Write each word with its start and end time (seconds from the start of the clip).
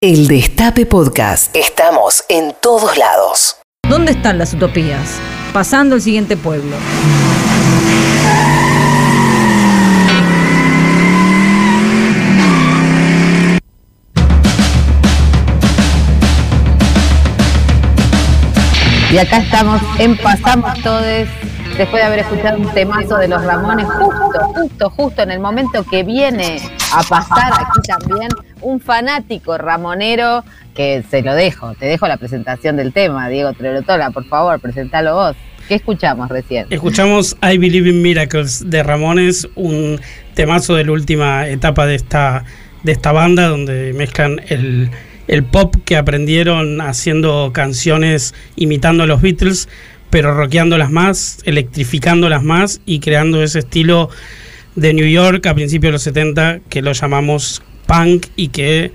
El 0.00 0.28
Destape 0.28 0.86
Podcast. 0.86 1.56
Estamos 1.56 2.22
en 2.28 2.54
todos 2.62 2.96
lados. 2.96 3.56
¿Dónde 3.88 4.12
están 4.12 4.38
las 4.38 4.54
utopías? 4.54 5.18
Pasando 5.52 5.96
el 5.96 6.02
siguiente 6.02 6.36
pueblo. 6.36 6.76
Y 19.10 19.18
acá 19.18 19.38
estamos 19.38 19.82
en 19.98 20.16
Pasamos 20.18 20.80
Todos, 20.84 21.02
después 21.76 22.00
de 22.00 22.02
haber 22.02 22.20
escuchado 22.20 22.58
un 22.58 22.72
temazo 22.72 23.16
de 23.16 23.26
los 23.26 23.44
Ramones, 23.44 23.88
justo, 23.88 24.38
justo, 24.54 24.90
justo 24.90 25.22
en 25.22 25.32
el 25.32 25.40
momento 25.40 25.82
que 25.82 26.04
viene 26.04 26.62
a 26.94 27.02
pasar 27.02 27.52
aquí 27.54 27.80
también 27.88 28.28
un 28.60 28.80
fanático 28.80 29.58
ramonero, 29.58 30.44
que 30.74 31.02
se 31.10 31.22
lo 31.22 31.34
dejo, 31.34 31.74
te 31.74 31.86
dejo 31.86 32.06
la 32.06 32.16
presentación 32.16 32.76
del 32.76 32.92
tema, 32.92 33.28
Diego 33.28 33.52
Trerotola, 33.52 34.10
por 34.10 34.24
favor, 34.26 34.60
presentalo 34.60 35.14
vos. 35.14 35.36
¿Qué 35.66 35.74
escuchamos 35.74 36.28
recién? 36.28 36.66
Escuchamos 36.70 37.36
I 37.42 37.58
Believe 37.58 37.90
in 37.90 38.00
Miracles 38.00 38.70
de 38.70 38.82
Ramones, 38.82 39.48
un 39.54 40.00
temazo 40.34 40.74
de 40.76 40.84
la 40.84 40.92
última 40.92 41.48
etapa 41.48 41.84
de 41.86 41.96
esta, 41.96 42.44
de 42.82 42.92
esta 42.92 43.12
banda, 43.12 43.48
donde 43.48 43.92
mezclan 43.92 44.40
el 44.48 44.90
el 45.28 45.44
pop 45.44 45.76
que 45.84 45.96
aprendieron 45.96 46.80
haciendo 46.80 47.52
canciones 47.52 48.34
imitando 48.56 49.04
a 49.04 49.06
los 49.06 49.20
Beatles, 49.20 49.68
pero 50.10 50.34
rockeándolas 50.34 50.90
más, 50.90 51.40
electrificándolas 51.44 52.42
más 52.42 52.80
y 52.86 53.00
creando 53.00 53.42
ese 53.42 53.60
estilo 53.60 54.08
de 54.74 54.94
New 54.94 55.06
York 55.06 55.46
a 55.46 55.54
principios 55.54 55.90
de 55.90 55.92
los 55.92 56.02
70 56.02 56.60
que 56.70 56.82
lo 56.82 56.92
llamamos 56.92 57.62
punk 57.88 58.26
y 58.36 58.48
que 58.48 58.92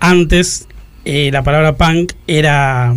antes 0.00 0.68
eh, 1.06 1.30
la 1.32 1.42
palabra 1.42 1.76
punk 1.76 2.12
era 2.26 2.94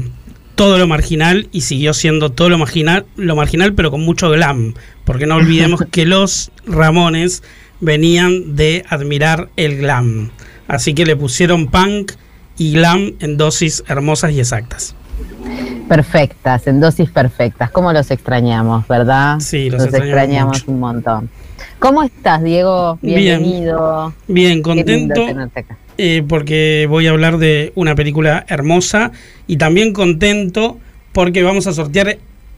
todo 0.55 0.77
lo 0.77 0.87
marginal 0.87 1.47
y 1.51 1.61
siguió 1.61 1.93
siendo 1.93 2.31
todo 2.31 2.49
lo 2.49 2.57
marginal, 2.57 3.05
lo 3.15 3.35
marginal 3.35 3.73
pero 3.73 3.91
con 3.91 4.01
mucho 4.01 4.29
glam, 4.29 4.73
porque 5.05 5.27
no 5.27 5.35
olvidemos 5.35 5.81
que 5.91 6.05
los 6.05 6.51
Ramones 6.65 7.43
venían 7.79 8.55
de 8.55 8.83
admirar 8.89 9.49
el 9.55 9.77
glam. 9.77 10.31
Así 10.67 10.93
que 10.93 11.05
le 11.05 11.15
pusieron 11.15 11.67
punk 11.67 12.13
y 12.57 12.73
glam 12.73 13.13
en 13.19 13.37
dosis 13.37 13.83
hermosas 13.87 14.31
y 14.31 14.39
exactas. 14.39 14.95
Perfectas, 15.87 16.65
en 16.67 16.79
dosis 16.79 17.09
perfectas. 17.11 17.69
¿Cómo 17.69 17.93
los 17.93 18.09
extrañamos, 18.09 18.87
verdad? 18.87 19.39
Sí, 19.39 19.69
los, 19.69 19.83
extrañamos, 19.85 20.63
un 20.67 20.79
montón. 20.79 21.29
¿Cómo 21.77 22.01
estás, 22.01 22.43
Diego? 22.43 22.97
Bienvenido. 23.01 24.13
Bien, 24.27 24.61
contento. 24.63 25.27
Eh, 25.97 26.23
porque 26.27 26.87
voy 26.89 27.07
a 27.07 27.11
hablar 27.11 27.37
de 27.37 27.71
una 27.75 27.95
película 27.95 28.45
hermosa 28.47 29.11
y 29.47 29.57
también 29.57 29.93
contento 29.93 30.79
porque 31.13 31.43
vamos 31.43 31.67
a 31.67 31.73
sortear 31.73 32.17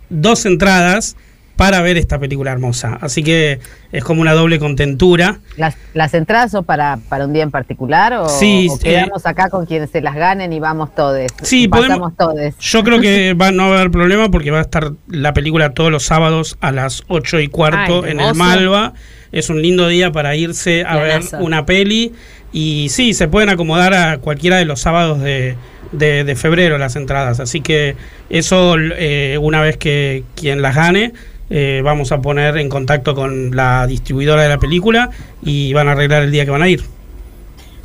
dos 0.09 0.45
entradas 0.45 1.17
para 1.57 1.81
ver 1.81 1.97
esta 1.97 2.19
película 2.19 2.51
hermosa. 2.51 2.97
Así 3.01 3.23
que 3.23 3.59
es 3.91 4.03
como 4.03 4.21
una 4.21 4.33
doble 4.33 4.59
contentura. 4.59 5.39
¿Las, 5.57 5.75
las 5.93 6.13
entradas 6.13 6.51
son 6.51 6.63
para, 6.63 6.99
para 7.09 7.25
un 7.25 7.33
día 7.33 7.43
en 7.43 7.51
particular 7.51 8.13
o, 8.13 8.29
sí, 8.29 8.69
quedamos 8.81 9.25
acá 9.25 9.49
con 9.49 9.65
quienes 9.65 9.89
se 9.89 10.01
las 10.01 10.15
ganen 10.15 10.53
y 10.53 10.59
vamos 10.59 10.93
todos? 10.95 11.19
Sí, 11.41 11.67
todos. 11.67 12.57
Yo 12.59 12.83
creo 12.83 13.01
que 13.01 13.33
va, 13.41 13.51
no 13.51 13.63
va 13.69 13.75
a 13.75 13.79
haber 13.79 13.91
problema 13.91 14.29
porque 14.29 14.51
va 14.51 14.59
a 14.59 14.61
estar 14.61 14.91
la 15.07 15.33
película 15.33 15.73
todos 15.73 15.91
los 15.91 16.03
sábados 16.03 16.57
a 16.61 16.71
las 16.71 17.03
8 17.07 17.39
y 17.39 17.47
cuarto 17.47 18.05
en 18.05 18.19
el 18.19 18.35
Malva. 18.35 18.93
Es 19.31 19.49
un 19.49 19.61
lindo 19.61 19.87
día 19.87 20.11
para 20.11 20.35
irse 20.35 20.85
a 20.85 20.95
ver 20.97 21.21
una 21.39 21.65
peli. 21.65 22.13
Y 22.53 22.87
sí, 22.89 23.13
se 23.13 23.27
pueden 23.27 23.49
acomodar 23.49 23.93
a 23.93 24.19
cualquiera 24.19 24.57
de 24.57 24.65
los 24.65 24.79
sábados 24.79 25.19
de, 25.19 25.57
de, 25.91 26.35
febrero 26.35 26.77
las 26.77 26.95
entradas. 26.95 27.39
Así 27.39 27.61
que 27.61 27.95
eso, 28.29 28.75
eh, 28.77 29.37
una 29.41 29.61
vez 29.61 29.77
que 29.77 30.23
quien 30.35 30.61
las 30.61 30.75
gane, 30.75 31.13
eh, 31.49 31.81
vamos 31.83 32.11
a 32.11 32.21
poner 32.21 32.57
en 32.57 32.69
contacto 32.69 33.15
con 33.15 33.55
la 33.55 33.87
distribuidora 33.87 34.43
de 34.43 34.49
la 34.49 34.57
película 34.57 35.09
y 35.41 35.73
van 35.73 35.87
a 35.87 35.93
arreglar 35.93 36.23
el 36.23 36.31
día 36.31 36.45
que 36.45 36.51
van 36.51 36.63
a 36.63 36.69
ir. 36.69 36.83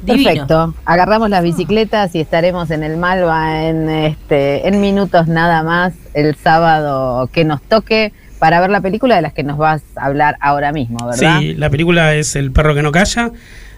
Perfecto. 0.04 0.74
Agarramos 0.84 1.30
las 1.30 1.44
bicicletas 1.44 2.14
y 2.14 2.20
estaremos 2.20 2.70
en 2.72 2.82
el 2.82 2.96
Malva 2.96 3.64
en 3.64 3.88
este 3.88 4.66
en 4.66 4.80
minutos 4.80 5.28
nada 5.28 5.62
más 5.62 5.92
el 6.14 6.34
sábado 6.34 7.28
que 7.32 7.44
nos 7.44 7.62
toque 7.62 8.12
para 8.40 8.60
ver 8.60 8.70
la 8.70 8.80
película 8.80 9.14
de 9.14 9.22
las 9.22 9.32
que 9.32 9.44
nos 9.44 9.58
vas 9.58 9.82
a 9.94 10.06
hablar 10.06 10.36
ahora 10.40 10.72
mismo, 10.72 11.06
¿verdad? 11.06 11.38
Sí, 11.38 11.54
la 11.54 11.70
película 11.70 12.16
es 12.16 12.34
El 12.34 12.50
perro 12.50 12.74
que 12.74 12.82
no 12.82 12.90
calla, 12.90 13.30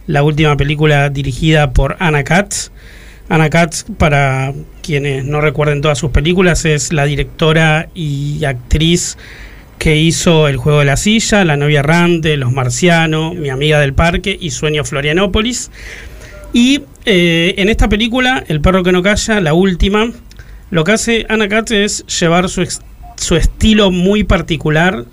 la 0.06 0.22
última 0.22 0.56
película 0.56 1.10
dirigida 1.10 1.72
por 1.72 1.96
Anna 1.98 2.24
Katz. 2.24 2.70
Anna 3.28 3.50
Katz, 3.50 3.84
para 3.98 4.54
quienes 4.82 5.26
no 5.26 5.42
recuerden 5.42 5.82
todas 5.82 5.98
sus 5.98 6.10
películas, 6.10 6.64
es 6.64 6.94
la 6.94 7.04
directora 7.04 7.88
y 7.94 8.42
actriz 8.46 9.18
que 9.78 9.96
hizo 9.96 10.48
El 10.48 10.56
juego 10.56 10.80
de 10.80 10.84
la 10.84 10.96
silla, 10.96 11.44
La 11.44 11.56
novia 11.56 11.80
errante, 11.80 12.36
Los 12.36 12.52
marcianos, 12.52 13.34
Mi 13.34 13.50
amiga 13.50 13.80
del 13.80 13.94
parque 13.94 14.36
y 14.40 14.50
Sueño 14.50 14.84
Florianópolis. 14.84 15.70
Y 16.52 16.82
eh, 17.04 17.54
en 17.58 17.68
esta 17.68 17.88
película, 17.88 18.44
El 18.48 18.60
perro 18.60 18.82
que 18.82 18.92
no 18.92 19.02
calla, 19.02 19.40
la 19.40 19.54
última, 19.54 20.10
lo 20.70 20.84
que 20.84 20.92
hace 20.92 21.26
Ana 21.28 21.48
Katz 21.48 21.72
es 21.72 22.06
llevar 22.06 22.48
su, 22.48 22.66
su 23.16 23.36
estilo 23.36 23.90
muy 23.90 24.24
particular 24.24 25.04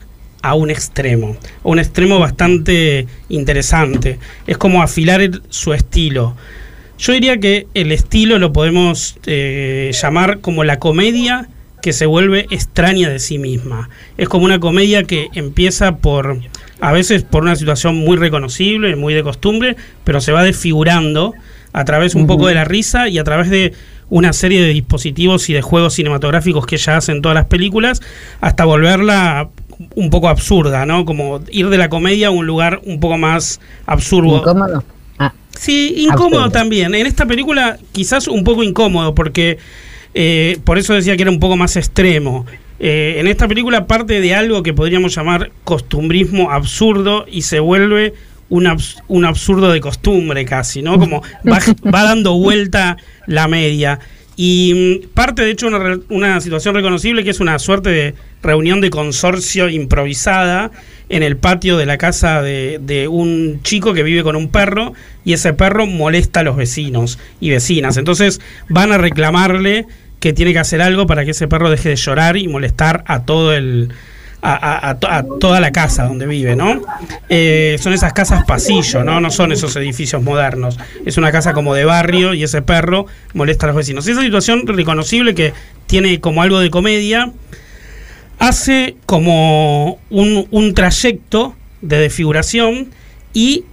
a 0.42 0.56
un 0.56 0.70
extremo, 0.70 1.38
un 1.64 1.80
extremo 1.80 2.20
bastante 2.20 3.08
interesante. 3.30 4.18
Es 4.48 4.58
como 4.58 4.82
afilar 4.82 5.22
su 5.50 5.74
estilo. 5.74 6.36
Yo 6.98 7.14
diría 7.14 7.40
que 7.40 7.68
el 7.74 7.92
estilo 7.92 8.40
lo 8.40 8.54
podemos 8.54 9.18
eh, 9.26 9.92
llamar 9.94 10.40
como 10.40 10.64
la 10.64 10.80
comedia 10.80 11.48
que 11.82 11.94
se 11.94 12.06
vuelve 12.06 12.48
extraña 12.52 13.10
de 13.10 13.20
sí 13.20 13.38
misma. 13.38 13.90
Es 14.18 14.30
como 14.30 14.46
una 14.46 14.60
comedia 14.60 15.04
que 15.04 15.30
empieza 15.34 15.98
por, 15.98 16.40
a 16.80 16.92
veces 16.92 17.24
por 17.24 17.44
una 17.44 17.56
situación 17.56 17.96
muy 17.96 18.18
reconocible, 18.18 18.96
muy 18.96 19.14
de 19.14 19.24
costumbre, 19.24 19.76
pero 20.04 20.22
se 20.22 20.32
va 20.32 20.44
desfigurando 20.44 21.34
a 21.74 21.86
través 21.86 22.16
un 22.16 22.28
poco 22.28 22.48
de 22.48 22.56
la 22.56 22.66
risa 22.66 23.08
y 23.08 23.18
a 23.18 23.24
través 23.24 23.50
de 23.50 23.74
una 24.10 24.34
serie 24.34 24.62
de 24.62 24.70
dispositivos 24.70 25.50
y 25.50 25.54
de 25.54 25.62
juegos 25.62 25.94
cinematográficos 25.94 26.66
que 26.66 26.76
ella 26.76 26.98
hace 26.98 27.14
en 27.14 27.22
todas 27.22 27.36
las 27.36 27.46
películas, 27.46 28.02
hasta 28.42 28.66
volverla 28.66 29.50
un 29.96 30.10
poco 30.10 30.28
absurda, 30.28 30.86
¿no? 30.86 31.06
Como 31.06 31.42
ir 31.50 31.70
de 31.70 31.78
la 31.78 31.90
comedia 31.90 32.28
a 32.28 32.32
un 32.32 32.46
lugar 32.46 32.82
un 32.84 33.00
poco 33.00 33.18
más 33.18 33.60
absurdo. 33.86 34.38
¿Incómodo? 34.38 34.84
Ah, 35.18 35.34
sí, 35.58 35.96
incómodo 35.98 36.50
también. 36.50 36.94
En 36.94 37.08
esta 37.08 37.26
película 37.26 37.78
quizás 37.94 38.28
un 38.28 38.44
poco 38.44 38.64
incómodo 38.64 39.16
porque 39.16 39.58
eh, 40.14 40.60
por 40.64 40.78
eso 40.78 40.94
decía 40.94 41.16
que 41.16 41.24
era 41.24 41.32
un 41.32 41.40
poco 41.40 41.58
más 41.58 41.76
extremo. 41.78 42.46
Eh, 42.80 43.18
en 43.20 43.28
esta 43.28 43.48
película 43.48 43.86
parte 43.86 44.22
de 44.22 44.34
algo 44.34 44.64
que 44.64 44.74
podríamos 44.74 45.14
llamar 45.16 45.52
costumbrismo 45.64 46.52
absurdo 46.52 47.26
y 47.30 47.44
se 47.44 47.60
vuelve 47.60 48.14
un, 48.50 48.68
un 49.08 49.26
absurdo 49.26 49.72
de 49.72 49.80
costumbre 49.80 50.46
casi, 50.46 50.82
¿no? 50.82 50.98
Como 51.00 51.22
va, 51.48 51.60
va 51.94 52.04
dando 52.04 52.38
vuelta 52.38 52.98
la 53.28 53.48
media. 53.48 54.00
Y 54.36 55.02
mm, 55.04 55.10
parte, 55.14 55.44
de 55.44 55.52
hecho, 55.52 55.68
una, 55.68 56.00
una 56.10 56.42
situación 56.42 56.74
reconocible 56.76 57.24
que 57.24 57.30
es 57.30 57.40
una 57.40 57.60
suerte 57.60 57.90
de 57.92 58.16
reunión 58.42 58.82
de 58.82 58.90
consorcio 58.90 59.70
improvisada 59.70 60.72
en 61.10 61.24
el 61.24 61.38
patio 61.38 61.78
de 61.78 61.86
la 61.86 61.98
casa 61.98 62.42
de, 62.42 62.80
de, 62.82 63.08
un 63.08 63.60
chico 63.64 63.94
que 63.94 64.02
vive 64.02 64.24
con 64.24 64.36
un 64.36 64.50
perro 64.50 64.94
y 65.26 65.34
ese 65.34 65.54
perro 65.54 65.86
molesta 65.86 66.40
a 66.40 66.44
los 66.44 66.56
vecinos 66.56 67.20
y 67.40 67.50
vecinas. 67.50 67.98
Entonces 67.98 68.42
van 68.70 68.92
a 68.92 68.98
reclamarle 68.98 69.86
que 70.22 70.34
tiene 70.34 70.54
que 70.54 70.60
hacer 70.60 70.82
algo 70.82 71.08
para 71.08 71.26
que 71.26 71.32
ese 71.32 71.48
perro 71.48 71.70
deje 71.70 71.90
de 71.90 71.96
llorar 71.98 72.38
y 72.38 72.48
molestar 72.48 73.04
a 73.08 73.24
todo 73.24 73.54
el, 73.54 73.90
a, 74.44 74.96
toda 75.40 75.60
la 75.60 75.72
casa 75.72 76.06
donde 76.06 76.28
vive, 76.28 76.56
¿no? 76.56 76.80
Eh, 77.28 77.78
son 77.80 77.92
esas 77.92 78.14
casas 78.14 78.46
pasillo, 78.46 79.04
¿no? 79.04 79.20
No 79.20 79.32
son 79.32 79.52
esos 79.52 79.76
edificios 79.76 80.22
modernos. 80.22 80.78
Es 81.06 81.18
una 81.18 81.32
casa 81.32 81.54
como 81.54 81.74
de 81.74 81.86
barrio 81.86 82.36
y 82.36 82.44
ese 82.44 82.62
perro 82.62 83.08
molesta 83.34 83.66
a 83.66 83.68
los 83.68 83.76
vecinos. 83.76 84.08
Esa 84.08 84.22
situación 84.22 84.68
reconocible 84.68 85.34
que 85.34 85.54
tiene 85.88 86.22
como 86.22 86.44
algo 86.44 86.60
de 86.60 86.70
comedia, 86.70 87.32
hace 88.38 88.98
como 89.08 90.00
un, 90.12 90.48
un 90.52 90.74
trayecto 90.76 91.56
de 91.82 91.98
desfiguración 91.98 92.92
y 93.34 93.66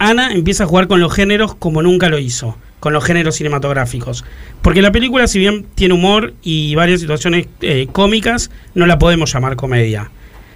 Ana 0.00 0.32
empieza 0.32 0.64
a 0.64 0.66
jugar 0.66 0.88
con 0.88 0.98
los 0.98 1.14
géneros 1.14 1.54
como 1.54 1.80
nunca 1.80 2.08
lo 2.08 2.18
hizo 2.18 2.56
con 2.86 2.92
los 2.92 3.04
géneros 3.04 3.34
cinematográficos. 3.34 4.24
Porque 4.62 4.80
la 4.80 4.92
película, 4.92 5.26
si 5.26 5.40
bien 5.40 5.66
tiene 5.74 5.94
humor 5.94 6.34
y 6.40 6.76
varias 6.76 7.00
situaciones 7.00 7.48
eh, 7.60 7.88
cómicas, 7.90 8.52
no 8.76 8.86
la 8.86 8.96
podemos 8.96 9.32
llamar 9.32 9.56
comedia. 9.56 10.12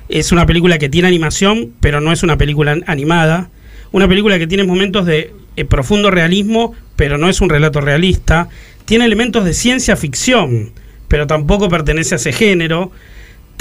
Es 0.08 0.30
una 0.30 0.46
película 0.46 0.78
que 0.78 0.88
tiene 0.88 1.08
animación, 1.08 1.72
pero 1.80 2.00
no 2.00 2.12
es 2.12 2.22
una 2.22 2.38
película 2.38 2.78
animada. 2.86 3.50
Una 3.90 4.06
película 4.06 4.38
que 4.38 4.46
tiene 4.46 4.62
momentos 4.62 5.06
de 5.06 5.34
eh, 5.56 5.64
profundo 5.64 6.12
realismo, 6.12 6.72
pero 6.94 7.18
no 7.18 7.28
es 7.28 7.40
un 7.40 7.48
relato 7.48 7.80
realista. 7.80 8.48
Tiene 8.84 9.06
elementos 9.06 9.44
de 9.44 9.52
ciencia 9.52 9.96
ficción, 9.96 10.70
pero 11.08 11.26
tampoco 11.26 11.68
pertenece 11.68 12.14
a 12.14 12.18
ese 12.18 12.30
género. 12.30 12.92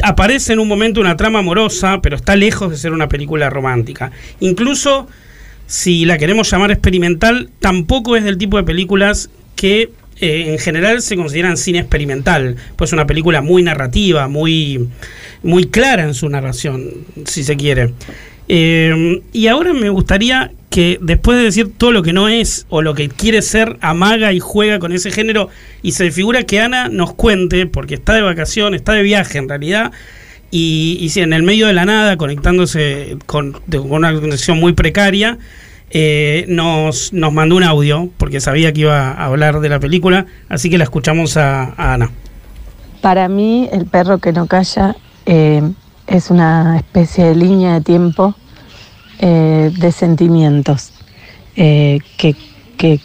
Aparece 0.04 0.54
en 0.54 0.60
un 0.60 0.68
momento 0.68 1.02
una 1.02 1.18
trama 1.18 1.40
amorosa, 1.40 2.02
pero 2.04 2.16
está 2.16 2.36
lejos 2.36 2.70
de 2.70 2.78
ser 2.78 2.92
una 2.92 3.10
película 3.10 3.50
romántica. 3.50 4.12
Incluso 4.40 5.08
si 5.70 6.04
la 6.06 6.18
queremos 6.18 6.50
llamar 6.50 6.72
experimental, 6.72 7.52
tampoco 7.60 8.16
es 8.16 8.24
del 8.24 8.40
tipo 8.40 8.58
de 8.58 8.64
películas 8.64 9.30
que 9.56 9.92
eh, 10.20 10.46
en 10.48 10.58
general 10.58 11.04
se 11.04 11.16
consideran 11.16 11.58
cine 11.58 11.78
experimental, 11.78 12.56
pues 12.76 12.92
una 12.92 13.06
película 13.06 13.44
muy 13.44 13.62
narrativa, 13.62 14.28
muy, 14.28 14.90
muy 15.44 15.68
clara 15.68 16.06
en 16.06 16.16
su 16.16 16.28
narración, 16.28 17.06
si 17.26 17.44
se 17.44 17.56
quiere. 17.56 17.94
Eh, 18.48 19.22
y 19.32 19.46
ahora 19.46 19.74
me 19.74 19.90
gustaría 19.90 20.52
que 20.72 20.98
después 21.02 21.38
de 21.38 21.44
decir 21.44 21.72
todo 21.78 21.92
lo 21.92 22.02
que 22.02 22.14
no 22.14 22.28
es 22.28 22.66
o 22.70 22.82
lo 22.82 22.96
que 22.96 23.08
quiere 23.08 23.44
ser, 23.44 23.78
amaga 23.80 24.34
y 24.34 24.40
juega 24.40 24.80
con 24.80 24.92
ese 24.92 25.12
género 25.12 25.50
y 25.84 25.92
se 25.92 26.10
figura 26.10 26.42
que 26.42 26.60
Ana 26.60 26.90
nos 26.90 27.14
cuente, 27.14 27.68
porque 27.68 27.94
está 27.94 28.16
de 28.16 28.24
vacación, 28.24 28.74
está 28.74 28.94
de 28.94 29.04
viaje 29.04 29.38
en 29.38 29.48
realidad, 29.48 29.92
y, 30.52 30.98
y 31.00 31.10
si 31.10 31.22
en 31.22 31.34
el 31.34 31.44
medio 31.44 31.68
de 31.68 31.74
la 31.74 31.86
nada, 31.86 32.18
conectándose 32.18 33.18
con, 33.26 33.62
una 33.84 34.14
conexión 34.14 34.60
muy 34.60 34.74
precaria, 34.74 35.38
eh, 35.92 36.46
nos, 36.48 37.14
nos 37.14 37.34
mandó 37.34 37.56
un 37.56 37.64
audio 37.64 38.10
porque 38.18 38.40
sabía 38.40 38.72
que 38.74 38.82
iba 38.82 39.12
a 39.12 39.26
hablar 39.26 39.60
de 39.60 39.70
la 39.70 39.80
película, 39.80 40.26
así 40.48 40.70
que 40.70 40.78
la 40.78 40.84
escuchamos 40.84 41.38
a, 41.38 41.74
Ana. 41.78 42.12
Para 43.02 43.28
mí, 43.28 43.70
El 43.72 43.86
perro 43.86 44.18
que 44.18 44.32
no 44.34 44.48
calla 44.48 44.96
eh, 45.26 45.62
es 46.08 46.30
una 46.30 46.78
especie 46.78 47.26
de 47.26 47.36
línea 47.36 47.76
de 47.76 47.82
tiempo 47.82 48.36
eh, 49.20 49.72
de 49.78 49.92
sentimientos 49.92 50.92
que, 51.56 53.00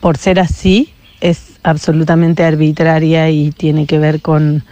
por 0.00 0.16
ser 0.16 0.38
así, 0.38 0.92
es 1.20 1.58
absolutamente 1.64 2.44
arbitraria 2.44 3.30
y 3.30 3.50
tiene 3.50 3.86
que 3.86 3.98
ver 3.98 4.20
con, 4.20 4.62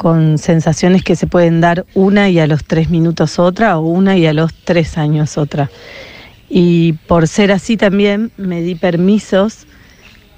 con 0.00 0.38
sensaciones 0.38 1.04
que 1.04 1.14
se 1.14 1.26
pueden 1.26 1.60
dar 1.60 1.84
una 1.92 2.30
y 2.30 2.38
a 2.38 2.46
los 2.46 2.64
tres 2.64 2.88
minutos 2.88 3.38
otra 3.38 3.76
o 3.76 3.82
una 3.82 4.16
y 4.16 4.24
a 4.24 4.32
los 4.32 4.54
tres 4.54 4.96
años 4.96 5.36
otra. 5.36 5.70
Y 6.48 6.94
por 7.06 7.28
ser 7.28 7.52
así 7.52 7.76
también 7.76 8.32
me 8.38 8.62
di 8.62 8.76
permisos 8.76 9.66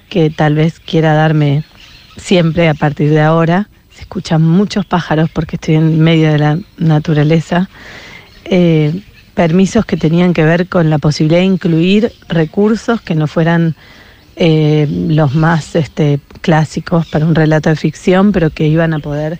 que 0.08 0.30
tal 0.30 0.56
vez 0.56 0.80
quiera 0.80 1.14
darme 1.14 1.62
siempre 2.16 2.68
a 2.68 2.74
partir 2.74 3.10
de 3.10 3.20
ahora. 3.20 3.68
Se 3.94 4.00
escuchan 4.00 4.42
muchos 4.42 4.84
pájaros 4.84 5.30
porque 5.30 5.54
estoy 5.54 5.76
en 5.76 6.00
medio 6.00 6.32
de 6.32 6.38
la 6.40 6.58
naturaleza. 6.78 7.70
Eh, 8.46 9.00
permisos 9.34 9.84
que 9.84 9.96
tenían 9.96 10.32
que 10.32 10.44
ver 10.44 10.66
con 10.66 10.90
la 10.90 10.98
posibilidad 10.98 11.38
de 11.38 11.46
incluir 11.46 12.12
recursos 12.26 13.00
que 13.00 13.14
no 13.14 13.28
fueran 13.28 13.76
eh, 14.34 14.88
los 14.90 15.36
más 15.36 15.76
este, 15.76 16.18
clásicos 16.40 17.06
para 17.06 17.26
un 17.26 17.36
relato 17.36 17.70
de 17.70 17.76
ficción, 17.76 18.32
pero 18.32 18.50
que 18.50 18.66
iban 18.66 18.92
a 18.92 18.98
poder 18.98 19.38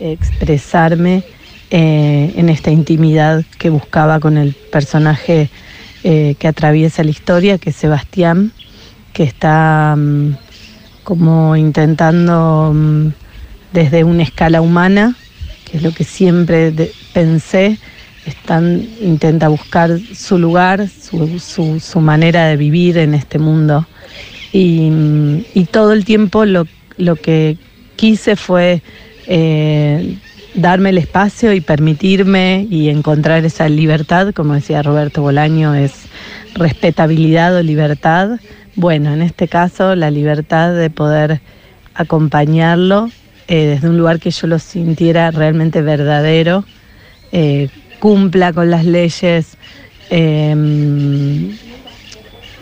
expresarme 0.00 1.22
eh, 1.70 2.32
en 2.36 2.48
esta 2.48 2.70
intimidad 2.70 3.44
que 3.58 3.70
buscaba 3.70 4.18
con 4.18 4.36
el 4.36 4.54
personaje 4.54 5.50
eh, 6.02 6.34
que 6.38 6.48
atraviesa 6.48 7.04
la 7.04 7.10
historia, 7.10 7.58
que 7.58 7.70
es 7.70 7.76
Sebastián, 7.76 8.52
que 9.12 9.22
está 9.22 9.94
um, 9.96 10.34
como 11.04 11.56
intentando 11.56 12.70
um, 12.70 13.12
desde 13.72 14.04
una 14.04 14.22
escala 14.22 14.60
humana, 14.62 15.14
que 15.64 15.76
es 15.76 15.82
lo 15.82 15.92
que 15.92 16.04
siempre 16.04 16.72
pensé, 17.12 17.78
intenta 19.00 19.48
buscar 19.48 19.98
su 20.14 20.38
lugar, 20.38 20.88
su, 20.88 22.00
manera 22.00 22.46
de 22.46 22.56
vivir 22.56 22.98
en 22.98 23.14
este 23.14 23.38
mundo. 23.38 23.86
Y, 24.52 24.90
y 25.54 25.64
todo 25.66 25.92
el 25.92 26.04
tiempo 26.04 26.44
lo, 26.44 26.66
que 27.22 27.56
quise 27.96 28.36
fue 28.36 28.82
eh, 29.30 30.16
darme 30.54 30.88
el 30.88 30.98
espacio 30.98 31.52
y 31.52 31.60
permitirme 31.60 32.66
y 32.68 32.88
encontrar 32.88 33.44
esa 33.44 33.68
libertad, 33.68 34.32
como 34.34 34.54
decía 34.54 34.82
Roberto 34.82 35.22
Bolaño, 35.22 35.74
es 35.74 35.92
respetabilidad 36.54 37.56
o 37.56 37.62
libertad. 37.62 38.40
Bueno, 38.74 39.14
en 39.14 39.22
este 39.22 39.46
caso 39.46 39.94
la 39.94 40.10
libertad 40.10 40.74
de 40.74 40.90
poder 40.90 41.40
acompañarlo 41.94 43.08
eh, 43.46 43.66
desde 43.66 43.88
un 43.88 43.98
lugar 43.98 44.18
que 44.18 44.30
yo 44.30 44.46
lo 44.46 44.58
sintiera 44.58 45.30
realmente 45.30 45.80
verdadero, 45.80 46.64
eh, 47.30 47.68
cumpla 48.00 48.52
con 48.52 48.70
las 48.70 48.84
leyes 48.84 49.56
eh, 50.10 50.54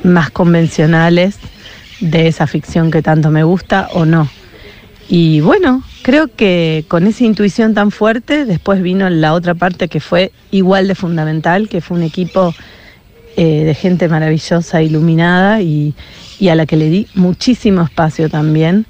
más 0.02 0.30
convencionales 0.30 1.38
de 2.00 2.28
esa 2.28 2.46
ficción 2.46 2.90
que 2.90 3.02
tanto 3.02 3.30
me 3.30 3.42
gusta 3.42 3.88
o 3.92 4.04
no. 4.04 4.28
Y 5.08 5.40
bueno, 5.40 5.82
creo 6.08 6.28
que 6.34 6.86
con 6.88 7.06
esa 7.06 7.24
intuición 7.24 7.74
tan 7.74 7.90
fuerte, 7.90 8.46
después 8.46 8.80
vino 8.80 9.10
la 9.10 9.34
otra 9.34 9.54
parte 9.54 9.88
que 9.88 10.00
fue 10.00 10.32
igual 10.50 10.88
de 10.88 10.94
fundamental, 10.94 11.68
que 11.68 11.82
fue 11.82 11.98
un 11.98 12.02
equipo 12.02 12.54
eh, 13.36 13.64
de 13.64 13.74
gente 13.74 14.08
maravillosa, 14.08 14.80
iluminada 14.80 15.60
y, 15.60 15.94
a 16.50 16.54
la 16.54 16.64
que 16.64 16.76
le 16.78 16.88
di 16.88 17.08
muchísimo 17.12 17.82
espacio 17.82 18.30
también. 18.30 18.86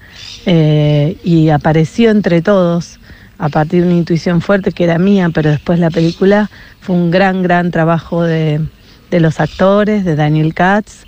Eh, 0.46 1.16
y 1.24 1.48
apareció 1.48 2.12
entre 2.12 2.40
todos 2.40 3.00
a 3.38 3.48
partir 3.48 3.82
de 3.82 3.88
una 3.88 3.96
intuición 3.96 4.40
fuerte 4.40 4.70
que 4.70 4.84
era 4.84 5.00
mía, 5.00 5.28
pero 5.34 5.50
después 5.50 5.80
la 5.80 5.90
película 5.90 6.48
fue 6.80 6.94
un 6.94 7.10
gran, 7.10 7.42
gran 7.42 7.72
trabajo 7.72 8.22
de, 8.22 8.60
de 9.10 9.18
los 9.18 9.40
actores, 9.40 10.04
de 10.04 10.14
Daniel 10.14 10.54
Katz, 10.54 11.02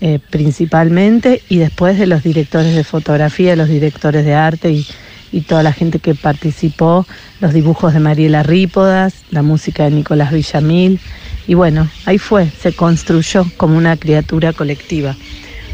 eh, 0.00 0.20
principalmente, 0.30 1.42
y 1.48 1.56
después 1.56 1.98
de 1.98 2.06
los 2.06 2.22
directores 2.22 2.76
de 2.76 2.84
fotografía, 2.84 3.56
los 3.56 3.68
directores 3.68 4.24
de 4.24 4.34
arte 4.34 4.70
y, 4.70 4.86
y, 5.32 5.40
toda 5.42 5.62
la 5.62 5.72
gente 5.72 5.98
que 5.98 6.14
participó, 6.14 7.06
los 7.40 7.52
dibujos 7.52 7.92
de 7.92 8.00
Mariela 8.00 8.42
Rípodas, 8.42 9.14
la 9.30 9.42
música 9.42 9.84
de 9.84 9.90
Nicolás 9.90 10.32
Villamil, 10.32 11.00
y 11.46 11.54
bueno, 11.54 11.88
ahí 12.04 12.18
fue, 12.18 12.50
se 12.50 12.72
construyó 12.72 13.46
como 13.56 13.76
una 13.76 13.96
criatura 13.96 14.52
colectiva. 14.52 15.16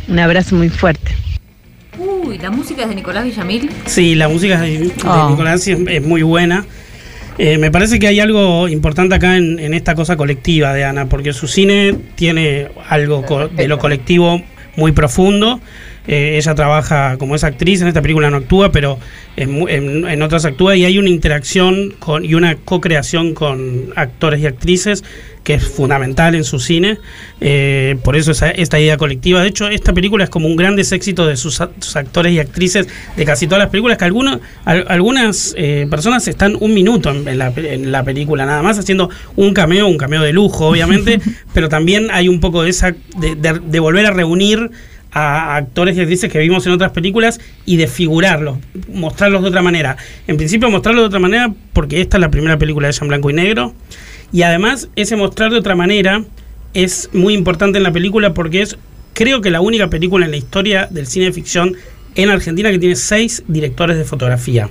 Un 0.09 0.19
abrazo 0.19 0.57
muy 0.57 0.69
fuerte. 0.69 1.13
Uy, 1.99 2.39
¿la 2.39 2.51
música 2.51 2.83
es 2.83 2.89
de 2.89 2.95
Nicolás 2.95 3.25
Villamil? 3.25 3.71
Sí, 3.87 4.15
la 4.15 4.29
música 4.29 4.61
de, 4.61 4.79
de 4.79 4.93
Ah. 5.05 5.29
Nicolás 5.31 5.67
es, 5.67 5.79
es, 5.87 6.03
muy 6.03 6.23
buena. 6.23 6.65
Eh, 7.39 7.59
me 7.59 7.71
parece 7.71 7.99
que 7.99 8.07
hay 8.07 8.21
algo 8.21 8.69
importante 8.69 9.15
acá 9.15 9.37
en, 9.37 9.59
en, 9.59 9.73
esta 9.75 9.95
cosa 9.95 10.17
colectiva 10.17 10.75
de 10.75 10.85
Ana, 10.85 11.09
porque 11.09 11.33
su 11.33 11.49
cine 11.49 11.97
tiene 12.15 12.69
algo 12.89 13.25
de 13.55 13.69
lo 13.69 13.79
colectivo 13.79 14.43
muy 14.77 14.93
profundo. 14.93 15.61
Eh, 16.07 16.37
ella 16.37 16.55
trabaja 16.55 17.17
como 17.19 17.35
es 17.35 17.45
actriz, 17.45 17.81
en 17.81 17.89
esta 17.89 18.03
película 18.03 18.31
no 18.31 18.39
actúa, 18.39 18.73
pero 18.73 18.99
en, 19.37 19.69
en, 19.69 20.09
en 20.09 20.23
otras 20.23 20.45
actúa 20.45 20.77
y 20.77 20.85
hay 20.85 20.99
una 20.99 21.09
interacción 21.09 21.95
con, 21.99 22.25
y 22.25 22.35
una 22.35 22.57
co-creación 22.57 23.35
con 23.35 23.93
actores 23.95 24.41
y 24.41 24.47
actrices 24.47 25.05
que 25.45 25.55
es 25.55 25.65
fundamental 25.65 26.35
en 26.35 26.45
su 26.45 26.59
cine. 26.61 26.99
Eh, 27.41 27.97
por 28.05 28.17
eso 28.17 28.33
esa, 28.33 28.51
esta 28.51 28.79
idea 28.79 28.97
colectiva. 28.97 29.43
De 29.43 29.49
hecho, 29.49 29.69
esta 29.69 29.93
película 29.93 30.25
es 30.25 30.31
como 30.31 30.47
un 30.47 30.57
gran 30.57 30.79
éxito 30.79 31.27
de 31.27 31.37
sus, 31.37 31.61
sus, 31.81 31.97
actores 31.97 32.33
y 32.33 32.39
actrices 32.39 32.89
de 33.17 33.25
casi 33.25 33.47
todas 33.47 33.61
las 33.61 33.71
películas, 33.71 33.99
que 33.99 34.05
algunos, 34.05 34.41
al, 34.65 34.85
algunas 34.89 35.55
eh, 35.57 35.87
personas 35.91 36.27
están 36.29 36.57
un 36.61 36.75
minuto 36.75 37.11
en, 37.11 37.27
en, 37.27 37.39
la, 37.39 37.53
en, 37.57 37.93
la, 37.93 38.05
película, 38.05 38.47
nada 38.47 38.63
más 38.63 38.79
haciendo 38.79 39.11
un 39.37 39.53
cameo, 39.55 39.87
un 39.87 39.99
cameo 39.99 40.23
de 40.23 40.33
lujo, 40.33 40.69
obviamente, 40.69 41.21
pero 41.55 41.69
también 41.69 42.09
hay 42.11 42.29
un 42.29 42.41
poco 42.41 42.63
de 42.63 42.71
esa, 42.71 42.95
de, 43.19 43.35
de, 43.35 43.61
de 43.65 43.81
volver 43.81 44.07
a 44.07 44.11
reunir 44.11 44.71
a 45.13 45.57
actores 45.57 45.97
y 45.97 46.01
actrices 46.01 46.33
que 46.33 46.39
vimos 46.39 46.67
en 46.67 46.73
otras 46.73 46.93
películas 46.93 47.39
y 47.67 47.77
de 47.77 47.87
figurarlos, 47.87 48.59
mostrarlos 48.93 49.43
de 49.43 49.49
otra 49.49 49.63
manera. 49.63 49.97
En 50.27 50.37
principio 50.37 50.71
mostrarlos 50.71 51.03
de 51.03 51.07
otra 51.09 51.21
manera 51.21 51.53
porque 51.73 52.01
esta 52.01 52.17
es 52.17 52.21
la 52.21 52.31
primera 52.31 52.59
película 52.59 52.89
de 52.89 52.93
ella 52.93 53.03
en 53.03 53.09
blanco 53.09 53.31
y 53.31 53.35
negro. 53.35 53.75
Y 54.33 54.43
además 54.43 54.89
ese 54.97 55.17
mostrar 55.17 55.51
de 55.51 55.59
otra 55.59 55.75
manera 55.75 56.25
es 56.73 57.11
muy 57.13 57.35
importante 57.35 57.77
en 57.77 57.85
la 57.85 57.93
película 57.93 58.33
porque 58.33 58.63
es 58.63 58.79
creo 59.13 59.43
que 59.43 59.51
la 59.51 59.61
única 59.61 59.91
película 59.91 60.25
en 60.25 60.31
la 60.31 60.39
historia 60.39 60.89
del 60.91 61.07
cine 61.07 61.27
de 61.27 61.33
ficción 61.33 61.77
en 62.15 62.31
Argentina 62.31 62.71
que 62.71 62.79
tiene 62.79 62.97
seis 62.97 63.43
directores 63.47 63.99
de 63.99 64.05
fotografía. 64.05 64.71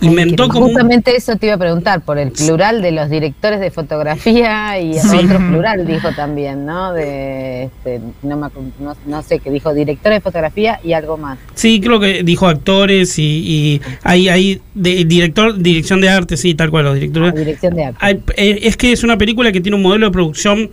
Inventó 0.00 0.44
Ay, 0.44 0.48
como 0.48 0.66
justamente 0.66 1.16
eso 1.16 1.36
te 1.36 1.46
iba 1.46 1.56
a 1.56 1.58
preguntar 1.58 2.02
por 2.02 2.18
el 2.18 2.30
plural 2.30 2.82
de 2.82 2.92
los 2.92 3.10
directores 3.10 3.58
de 3.60 3.70
fotografía 3.70 4.78
y 4.78 4.94
sí. 4.94 5.16
otro 5.16 5.38
plural 5.50 5.86
dijo 5.86 6.08
también 6.14 6.64
no 6.64 6.92
de 6.92 7.64
este, 7.64 8.00
no, 8.22 8.36
me, 8.36 8.48
no, 8.80 8.96
no, 9.06 9.22
sé 9.22 9.40
qué 9.40 9.50
dijo 9.50 9.74
directores 9.74 10.18
de 10.18 10.20
fotografía 10.20 10.78
y 10.84 10.92
algo 10.92 11.16
más. 11.16 11.38
Sí 11.54 11.80
creo 11.80 11.98
que 11.98 12.22
dijo 12.22 12.46
actores 12.46 13.18
y, 13.18 13.22
y 13.22 13.80
hay 14.04 14.28
hay 14.28 14.62
de, 14.74 15.04
director 15.04 15.58
dirección 15.58 16.00
de 16.00 16.08
arte 16.08 16.36
sí 16.36 16.54
tal 16.54 16.70
cual 16.70 16.84
los 16.84 16.94
directores. 16.94 17.32
Ah, 17.34 17.38
dirección 17.38 17.74
de 17.74 17.84
arte. 17.84 17.98
Hay, 18.00 18.22
eh, 18.36 18.60
es 18.62 18.76
que 18.76 18.92
es 18.92 19.02
una 19.02 19.18
película 19.18 19.50
que 19.50 19.60
tiene 19.60 19.76
un 19.76 19.82
modelo 19.82 20.06
de 20.06 20.12
producción 20.12 20.70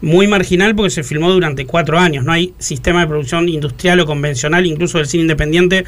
muy 0.00 0.28
marginal 0.28 0.76
porque 0.76 0.90
se 0.90 1.02
filmó 1.02 1.32
durante 1.32 1.66
cuatro 1.66 1.98
años 1.98 2.24
no 2.24 2.30
hay 2.30 2.54
sistema 2.58 3.00
de 3.00 3.08
producción 3.08 3.48
industrial 3.48 3.98
o 3.98 4.06
convencional 4.06 4.64
incluso 4.64 4.98
del 4.98 5.08
cine 5.08 5.22
independiente 5.22 5.84